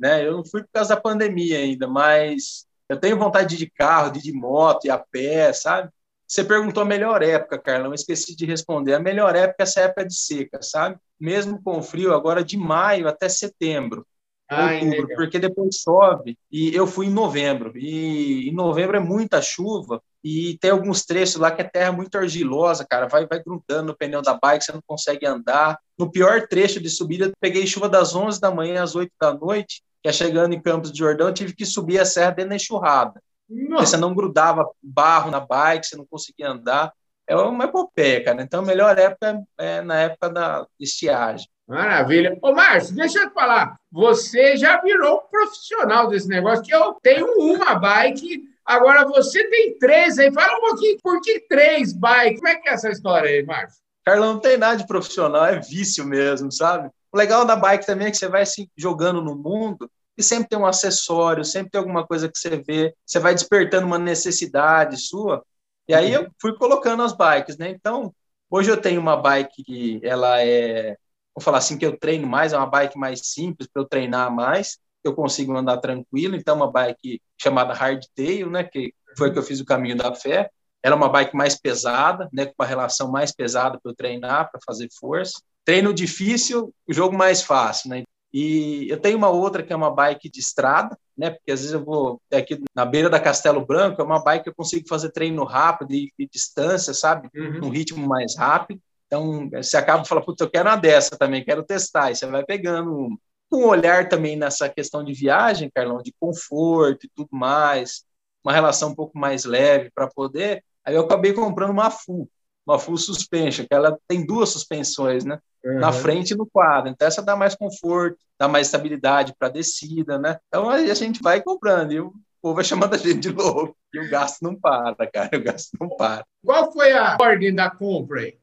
Né? 0.00 0.26
Eu 0.26 0.38
não 0.38 0.44
fui 0.44 0.62
por 0.62 0.70
causa 0.72 0.94
da 0.94 1.00
pandemia 1.00 1.58
ainda, 1.58 1.86
mas 1.86 2.66
eu 2.88 2.98
tenho 2.98 3.18
vontade 3.18 3.54
de 3.54 3.64
ir 3.64 3.66
de 3.66 3.70
carro, 3.70 4.10
de 4.10 4.22
de 4.22 4.32
moto 4.32 4.86
e 4.86 4.90
a 4.90 4.98
pé, 4.98 5.52
sabe? 5.52 5.90
Você 6.26 6.44
perguntou 6.44 6.82
a 6.82 6.86
melhor 6.86 7.22
época, 7.22 7.58
Carlão, 7.58 7.88
eu 7.88 7.94
esqueci 7.94 8.34
de 8.34 8.46
responder. 8.46 8.94
A 8.94 9.00
melhor 9.00 9.36
época 9.36 9.56
é 9.60 9.64
essa 9.64 9.80
época 9.80 10.06
de 10.06 10.14
seca, 10.14 10.60
sabe? 10.62 10.96
Mesmo 11.20 11.62
com 11.62 11.82
frio, 11.82 12.14
agora 12.14 12.42
de 12.42 12.56
maio 12.56 13.06
até 13.06 13.28
setembro, 13.28 14.06
Ai, 14.48 14.76
outubro, 14.76 15.02
legal. 15.02 15.16
porque 15.16 15.38
depois 15.38 15.76
chove. 15.76 16.38
E 16.50 16.74
eu 16.74 16.86
fui 16.86 17.06
em 17.06 17.10
novembro, 17.10 17.76
e 17.76 18.48
em 18.48 18.54
novembro 18.54 18.96
é 18.96 19.00
muita 19.00 19.40
chuva, 19.42 20.02
e 20.22 20.56
tem 20.58 20.70
alguns 20.70 21.04
trechos 21.04 21.36
lá 21.36 21.50
que 21.50 21.60
é 21.60 21.64
terra 21.64 21.92
muito 21.92 22.16
argilosa, 22.16 22.86
cara, 22.88 23.06
vai, 23.06 23.26
vai 23.26 23.42
grudando 23.42 23.88
no 23.88 23.96
pneu 23.96 24.22
da 24.22 24.34
bike, 24.34 24.64
você 24.64 24.72
não 24.72 24.82
consegue 24.86 25.26
andar. 25.26 25.78
No 25.98 26.10
pior 26.10 26.46
trecho 26.48 26.80
de 26.80 26.88
subida, 26.88 27.26
eu 27.26 27.32
peguei 27.40 27.66
chuva 27.66 27.88
das 27.88 28.14
11 28.14 28.40
da 28.40 28.50
manhã 28.50 28.82
às 28.82 28.94
8 28.94 29.12
da 29.20 29.34
noite, 29.34 29.82
que 30.02 30.08
é 30.08 30.12
chegando 30.12 30.54
em 30.54 30.62
Campos 30.62 30.92
de 30.92 30.98
Jordão, 30.98 31.32
tive 31.32 31.54
que 31.54 31.66
subir 31.66 31.98
a 31.98 32.04
serra 32.04 32.30
dentro 32.30 32.50
da 32.50 32.56
enxurrada. 32.56 33.22
Porque 33.48 33.86
você 33.86 33.96
não 33.96 34.14
grudava 34.14 34.68
barro 34.82 35.30
na 35.30 35.40
bike, 35.40 35.86
você 35.86 35.96
não 35.96 36.06
conseguia 36.06 36.50
andar. 36.50 36.92
É 37.26 37.36
uma 37.36 37.64
epopeia, 37.64 38.22
cara. 38.22 38.42
Então, 38.42 38.60
a 38.60 38.66
melhor 38.66 38.98
época 38.98 39.42
é 39.58 39.80
na 39.80 40.00
época 40.00 40.28
da 40.28 40.66
estiagem. 40.78 41.48
Maravilha. 41.66 42.38
Ô, 42.42 42.52
Márcio, 42.52 42.94
deixa 42.94 43.20
eu 43.20 43.28
te 43.28 43.34
falar. 43.34 43.76
Você 43.90 44.56
já 44.56 44.80
virou 44.82 45.16
um 45.16 45.30
profissional 45.30 46.08
desse 46.08 46.28
negócio, 46.28 46.62
que 46.62 46.74
eu 46.74 46.94
tenho 47.02 47.26
uma 47.38 47.74
bike, 47.74 48.42
agora 48.64 49.06
você 49.06 49.48
tem 49.48 49.78
três 49.78 50.18
aí. 50.18 50.30
Fala 50.32 50.58
um 50.58 50.60
pouquinho, 50.60 50.98
por 51.02 51.20
que 51.22 51.40
três 51.48 51.92
bikes? 51.94 52.40
Como 52.40 52.48
é 52.48 52.56
que 52.56 52.68
é 52.68 52.72
essa 52.72 52.90
história 52.90 53.30
aí, 53.30 53.42
Márcio? 53.44 53.82
Carlão, 54.04 54.34
não 54.34 54.40
tem 54.40 54.58
nada 54.58 54.76
de 54.76 54.86
profissional, 54.86 55.46
é 55.46 55.58
vício 55.58 56.04
mesmo, 56.04 56.52
sabe? 56.52 56.90
O 57.10 57.16
legal 57.16 57.46
da 57.46 57.56
bike 57.56 57.86
também 57.86 58.08
é 58.08 58.10
que 58.10 58.18
você 58.18 58.28
vai 58.28 58.44
se 58.44 58.68
jogando 58.76 59.22
no 59.22 59.34
mundo 59.34 59.90
e 60.16 60.22
sempre 60.22 60.48
tem 60.48 60.58
um 60.58 60.66
acessório, 60.66 61.44
sempre 61.44 61.70
tem 61.70 61.78
alguma 61.78 62.06
coisa 62.06 62.28
que 62.28 62.38
você 62.38 62.62
vê, 62.62 62.94
você 63.04 63.18
vai 63.18 63.34
despertando 63.34 63.86
uma 63.86 63.98
necessidade 63.98 64.96
sua. 65.00 65.44
E 65.88 65.94
aí 65.94 66.12
eu 66.12 66.28
fui 66.40 66.56
colocando 66.56 67.02
as 67.02 67.12
bikes, 67.12 67.58
né? 67.58 67.68
Então, 67.70 68.14
hoje 68.50 68.70
eu 68.70 68.80
tenho 68.80 69.00
uma 69.00 69.16
bike 69.16 69.64
que 69.64 70.00
ela 70.02 70.40
é, 70.42 70.96
vou 71.34 71.42
falar 71.42 71.58
assim, 71.58 71.76
que 71.76 71.84
eu 71.84 71.98
treino 71.98 72.26
mais, 72.26 72.52
é 72.52 72.56
uma 72.56 72.66
bike 72.66 72.98
mais 72.98 73.20
simples 73.24 73.68
para 73.72 73.82
eu 73.82 73.88
treinar 73.88 74.30
mais, 74.30 74.78
eu 75.02 75.14
consigo 75.14 75.54
andar 75.56 75.78
tranquilo, 75.78 76.34
então 76.34 76.56
uma 76.56 76.70
bike 76.70 77.20
chamada 77.40 77.74
Hardtail, 77.74 78.48
né, 78.48 78.64
que 78.64 78.94
foi 79.18 79.32
que 79.32 79.38
eu 79.38 79.42
fiz 79.42 79.60
o 79.60 79.64
caminho 79.64 79.96
da 79.96 80.14
fé. 80.14 80.50
Ela 80.82 80.94
é 80.94 80.96
uma 80.96 81.08
bike 81.08 81.36
mais 81.36 81.58
pesada, 81.58 82.28
né, 82.32 82.46
com 82.46 82.54
uma 82.58 82.66
relação 82.66 83.10
mais 83.10 83.32
pesada 83.32 83.78
para 83.80 83.90
eu 83.90 83.96
treinar, 83.96 84.50
para 84.50 84.60
fazer 84.64 84.88
força. 84.98 85.34
Treino 85.64 85.94
difícil, 85.94 86.74
jogo 86.88 87.16
mais 87.16 87.42
fácil, 87.42 87.90
né? 87.90 88.04
E 88.34 88.88
eu 88.90 88.98
tenho 88.98 89.16
uma 89.16 89.28
outra 89.28 89.62
que 89.62 89.72
é 89.72 89.76
uma 89.76 89.94
bike 89.94 90.28
de 90.28 90.40
estrada, 90.40 90.98
né? 91.16 91.30
Porque 91.30 91.52
às 91.52 91.60
vezes 91.60 91.72
eu 91.72 91.84
vou 91.84 92.20
aqui 92.32 92.60
na 92.74 92.84
beira 92.84 93.08
da 93.08 93.20
Castelo 93.20 93.64
Branco, 93.64 94.02
é 94.02 94.04
uma 94.04 94.24
bike 94.24 94.42
que 94.42 94.50
eu 94.50 94.54
consigo 94.56 94.88
fazer 94.88 95.12
treino 95.12 95.44
rápido 95.44 95.94
e, 95.94 96.12
e 96.18 96.28
distância, 96.28 96.92
sabe? 96.92 97.28
Uhum. 97.32 97.60
Num 97.60 97.68
ritmo 97.68 98.04
mais 98.04 98.36
rápido. 98.36 98.80
Então, 99.06 99.48
você 99.50 99.76
acaba 99.76 100.04
falando, 100.04 100.24
puta, 100.24 100.42
eu 100.42 100.50
quero 100.50 100.68
uma 100.68 100.74
dessa 100.74 101.16
também, 101.16 101.44
quero 101.44 101.62
testar. 101.62 102.10
E 102.10 102.16
você 102.16 102.26
vai 102.26 102.44
pegando 102.44 103.16
um 103.52 103.64
olhar 103.66 104.08
também 104.08 104.36
nessa 104.36 104.68
questão 104.68 105.04
de 105.04 105.12
viagem, 105.12 105.70
Carlão, 105.72 106.02
de 106.02 106.12
conforto 106.18 107.06
e 107.06 107.10
tudo 107.14 107.28
mais, 107.30 108.04
uma 108.42 108.52
relação 108.52 108.90
um 108.90 108.94
pouco 108.96 109.16
mais 109.16 109.44
leve 109.44 109.92
para 109.94 110.08
poder. 110.08 110.64
Aí 110.84 110.96
eu 110.96 111.02
acabei 111.02 111.32
comprando 111.32 111.70
uma 111.70 111.88
full, 111.88 112.28
uma 112.66 112.78
full 112.78 112.96
suspension, 112.96 113.66
que 113.66 113.74
ela 113.74 113.98
tem 114.08 114.24
duas 114.24 114.48
suspensões, 114.50 115.24
né? 115.24 115.38
Uhum. 115.64 115.78
Na 115.78 115.92
frente 115.92 116.32
e 116.32 116.36
no 116.36 116.46
quadro. 116.46 116.90
Então, 116.90 117.06
essa 117.06 117.22
dá 117.22 117.36
mais 117.36 117.54
conforto, 117.54 118.18
dá 118.38 118.48
mais 118.48 118.66
estabilidade 118.66 119.34
para 119.38 119.48
a 119.48 119.50
descida, 119.50 120.18
né? 120.18 120.38
Então, 120.48 120.68
aí 120.68 120.90
a 120.90 120.94
gente 120.94 121.22
vai 121.22 121.42
comprando. 121.42 121.92
E 121.92 122.00
o 122.00 122.12
povo 122.42 122.56
vai 122.56 122.64
chamando 122.64 122.94
a 122.94 122.98
gente 122.98 123.20
de 123.20 123.28
louco. 123.30 123.76
E 123.92 123.98
o 123.98 124.10
gasto 124.10 124.42
não 124.42 124.54
para, 124.54 125.06
cara. 125.10 125.30
O 125.36 125.42
gasto 125.42 125.70
não 125.80 125.88
para. 125.88 126.24
Qual 126.44 126.72
foi 126.72 126.92
a 126.92 127.16
ordem 127.20 127.54
da 127.54 127.70
compra 127.70 128.20
aí? 128.20 128.38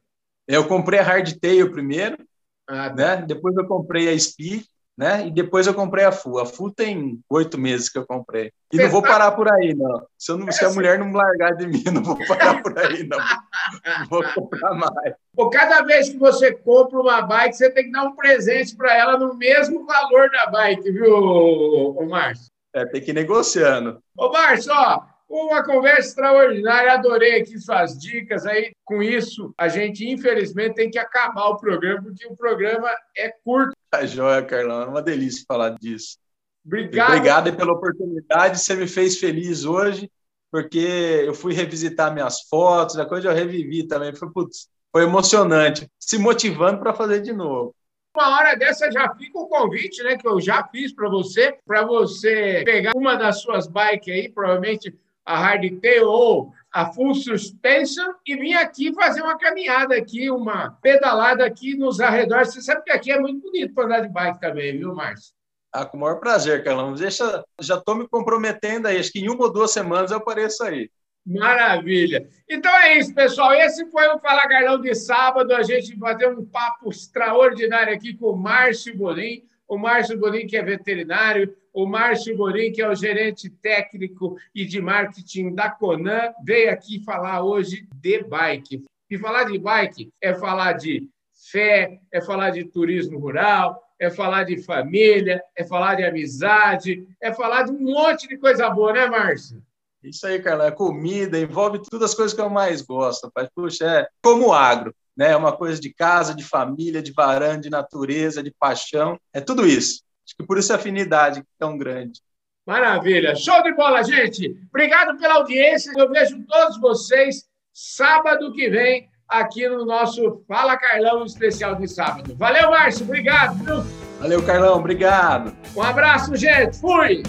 Eu 0.46 0.66
comprei 0.66 0.98
a 0.98 1.04
Hardtail 1.04 1.70
primeiro, 1.70 2.18
ah, 2.66 2.90
tá. 2.90 2.94
né? 2.94 3.16
Depois 3.26 3.56
eu 3.56 3.66
comprei 3.66 4.08
a 4.08 4.18
Speed, 4.18 4.64
né? 4.96 5.26
E 5.26 5.30
depois 5.30 5.66
eu 5.66 5.74
comprei 5.74 6.04
a 6.04 6.12
Full. 6.12 6.38
A 6.38 6.46
Full 6.46 6.72
tem 6.72 7.20
oito 7.30 7.58
meses 7.58 7.88
que 7.88 7.98
eu 7.98 8.06
comprei. 8.06 8.52
E 8.72 8.76
Você 8.76 8.82
não 8.84 8.90
vou 8.90 9.02
parar 9.02 9.32
por 9.32 9.50
aí, 9.50 9.74
não. 9.74 10.06
Se, 10.18 10.36
não, 10.36 10.50
se 10.52 10.64
a 10.64 10.70
mulher 10.70 10.98
não 10.98 11.06
me 11.06 11.14
largar 11.14 11.56
de 11.56 11.66
mim, 11.66 11.82
não 11.92 12.02
vou 12.02 12.18
parar 12.26 12.62
por 12.62 12.78
aí, 12.78 13.06
não. 13.06 13.18
não 13.18 14.06
vou 14.08 14.24
comprar 14.34 14.74
mais. 14.74 15.14
Pô, 15.34 15.48
cada 15.50 15.82
vez 15.82 16.10
que 16.10 16.18
você 16.18 16.52
compra 16.52 17.00
uma 17.00 17.22
bike, 17.22 17.56
você 17.56 17.70
tem 17.70 17.84
que 17.84 17.92
dar 17.92 18.04
um 18.04 18.14
presente 18.14 18.76
para 18.76 18.96
ela 18.96 19.18
no 19.18 19.34
mesmo 19.34 19.86
valor 19.86 20.30
da 20.30 20.46
bike, 20.50 20.90
viu, 20.90 21.14
ô, 21.14 22.06
Márcio? 22.06 22.52
É, 22.74 22.86
tem 22.86 23.00
que 23.02 23.10
ir 23.10 23.14
negociando. 23.14 24.02
Ô, 24.16 24.30
Márcio, 24.30 24.72
ó, 24.74 25.02
uma 25.32 25.64
conversa 25.64 26.08
extraordinária, 26.08 26.92
adorei 26.92 27.40
aqui 27.40 27.58
suas 27.58 27.98
dicas 27.98 28.44
aí. 28.44 28.72
Com 28.84 29.02
isso, 29.02 29.54
a 29.56 29.66
gente 29.66 30.06
infelizmente 30.06 30.74
tem 30.74 30.90
que 30.90 30.98
acabar 30.98 31.48
o 31.48 31.56
programa, 31.56 32.02
porque 32.02 32.26
o 32.26 32.36
programa 32.36 32.90
é 33.16 33.30
curto. 33.42 33.72
Tá 33.90 34.04
joia, 34.04 34.42
Carlão. 34.42 34.82
É 34.82 34.86
uma 34.86 35.00
delícia 35.00 35.44
falar 35.48 35.70
disso. 35.70 36.18
Obrigado. 36.64 37.08
Obrigado 37.08 37.56
pela 37.56 37.72
oportunidade. 37.72 38.60
Você 38.60 38.74
me 38.74 38.86
fez 38.86 39.18
feliz 39.18 39.64
hoje, 39.64 40.10
porque 40.50 41.24
eu 41.26 41.34
fui 41.34 41.54
revisitar 41.54 42.12
minhas 42.12 42.42
fotos, 42.42 42.98
a 42.98 43.06
coisa 43.06 43.28
eu 43.28 43.34
revivi 43.34 43.86
também. 43.86 44.14
Foi, 44.14 44.30
putz, 44.30 44.68
foi 44.92 45.04
emocionante, 45.04 45.88
se 45.98 46.18
motivando 46.18 46.78
para 46.78 46.92
fazer 46.92 47.22
de 47.22 47.32
novo. 47.32 47.74
Uma 48.14 48.36
hora 48.36 48.54
dessa 48.54 48.90
já 48.92 49.14
fica 49.14 49.38
o 49.38 49.48
convite, 49.48 50.02
né, 50.02 50.18
que 50.18 50.28
eu 50.28 50.38
já 50.38 50.68
fiz 50.68 50.94
para 50.94 51.08
você, 51.08 51.56
para 51.64 51.86
você 51.86 52.62
pegar 52.62 52.92
uma 52.94 53.16
das 53.16 53.40
suas 53.40 53.66
bikes 53.66 54.12
aí, 54.12 54.28
provavelmente 54.28 54.94
a 55.24 55.38
hardtail 55.38 56.06
ou 56.06 56.52
a 56.72 56.92
full 56.92 57.14
suspension 57.14 58.14
e 58.26 58.34
vim 58.34 58.54
aqui 58.54 58.94
fazer 58.94 59.20
uma 59.20 59.38
caminhada 59.38 59.94
aqui, 59.94 60.30
uma 60.30 60.70
pedalada 60.82 61.44
aqui 61.44 61.76
nos 61.76 62.00
arredores. 62.00 62.52
Você 62.52 62.62
sabe 62.62 62.82
que 62.82 62.90
aqui 62.90 63.12
é 63.12 63.20
muito 63.20 63.42
bonito 63.42 63.74
para 63.74 63.84
andar 63.84 64.00
de 64.00 64.08
bike 64.08 64.40
também, 64.40 64.78
viu, 64.78 64.94
Márcio? 64.94 65.34
Ah, 65.72 65.86
com 65.86 65.96
o 65.96 66.00
maior 66.00 66.18
prazer, 66.18 66.62
Carlão. 66.64 66.94
Deixa, 66.94 67.44
já 67.60 67.76
estou 67.76 67.94
me 67.94 68.06
comprometendo 68.06 68.86
aí. 68.86 68.98
Acho 68.98 69.12
que 69.12 69.20
em 69.20 69.28
uma 69.28 69.44
ou 69.44 69.52
duas 69.52 69.72
semanas 69.72 70.10
eu 70.10 70.18
apareço 70.18 70.62
aí. 70.64 70.90
Maravilha. 71.24 72.28
Então 72.48 72.70
é 72.78 72.98
isso, 72.98 73.14
pessoal. 73.14 73.54
Esse 73.54 73.88
foi 73.90 74.06
o 74.08 74.18
Fala 74.18 74.48
Carlão 74.48 74.80
de 74.80 74.94
sábado. 74.94 75.54
A 75.54 75.62
gente 75.62 75.96
vai 75.96 76.16
ter 76.16 76.28
um 76.28 76.44
papo 76.44 76.90
extraordinário 76.90 77.94
aqui 77.94 78.14
com 78.14 78.30
o 78.30 78.36
Márcio 78.36 78.96
Bolim. 78.96 79.44
O 79.66 79.78
Márcio 79.78 80.18
Bolim, 80.18 80.46
que 80.46 80.56
é 80.56 80.62
veterinário, 80.62 81.56
o 81.72 81.86
Márcio 81.86 82.36
Borim, 82.36 82.70
que 82.72 82.82
é 82.82 82.88
o 82.88 82.94
gerente 82.94 83.48
técnico 83.48 84.36
e 84.54 84.64
de 84.64 84.80
marketing 84.80 85.54
da 85.54 85.70
Conan, 85.70 86.32
veio 86.44 86.70
aqui 86.70 87.02
falar 87.02 87.42
hoje 87.42 87.88
de 87.94 88.22
bike. 88.24 88.84
E 89.10 89.18
falar 89.18 89.44
de 89.44 89.58
bike 89.58 90.10
é 90.20 90.34
falar 90.34 90.74
de 90.74 91.08
fé, 91.50 92.00
é 92.12 92.20
falar 92.20 92.50
de 92.50 92.64
turismo 92.64 93.18
rural, 93.18 93.82
é 93.98 94.10
falar 94.10 94.44
de 94.44 94.62
família, 94.62 95.42
é 95.56 95.64
falar 95.64 95.94
de 95.94 96.04
amizade, 96.04 97.06
é 97.20 97.32
falar 97.32 97.64
de 97.64 97.72
um 97.72 97.80
monte 97.80 98.28
de 98.28 98.36
coisa 98.36 98.68
boa, 98.68 98.92
né, 98.92 99.06
Márcio? 99.06 99.62
Isso 100.02 100.26
aí, 100.26 100.42
Carla, 100.42 100.66
é 100.66 100.70
comida, 100.72 101.38
envolve 101.38 101.80
todas 101.88 102.10
as 102.10 102.16
coisas 102.16 102.34
que 102.34 102.40
eu 102.40 102.50
mais 102.50 102.82
gosto, 102.82 103.24
rapaz. 103.24 103.48
Puxa, 103.54 103.84
é 103.86 104.08
como 104.20 104.52
agro, 104.52 104.92
né? 105.16 105.30
É 105.30 105.36
uma 105.36 105.56
coisa 105.56 105.80
de 105.80 105.92
casa, 105.94 106.34
de 106.34 106.42
família, 106.42 107.00
de 107.00 107.12
varanda, 107.12 107.60
de 107.60 107.70
natureza, 107.70 108.42
de 108.42 108.50
paixão, 108.50 109.16
é 109.32 109.40
tudo 109.40 109.64
isso. 109.64 110.02
Acho 110.32 110.36
que 110.38 110.46
por 110.46 110.58
isso 110.58 110.72
a 110.72 110.76
afinidade 110.76 111.40
é 111.40 111.44
tão 111.58 111.76
grande. 111.76 112.22
Maravilha. 112.66 113.36
Show 113.36 113.62
de 113.62 113.74
bola, 113.74 114.02
gente. 114.02 114.56
Obrigado 114.70 115.18
pela 115.18 115.34
audiência. 115.34 115.92
Eu 115.94 116.08
vejo 116.08 116.42
todos 116.46 116.80
vocês 116.80 117.44
sábado 117.72 118.52
que 118.52 118.70
vem 118.70 119.10
aqui 119.28 119.68
no 119.68 119.84
nosso 119.84 120.42
Fala 120.48 120.76
Carlão 120.78 121.24
especial 121.24 121.74
de 121.74 121.86
sábado. 121.86 122.34
Valeu, 122.34 122.70
Márcio. 122.70 123.04
Obrigado. 123.04 123.84
Valeu, 124.18 124.42
Carlão. 124.42 124.78
Obrigado. 124.78 125.54
Um 125.76 125.82
abraço, 125.82 126.34
gente. 126.34 126.78
Fui. 126.78 127.22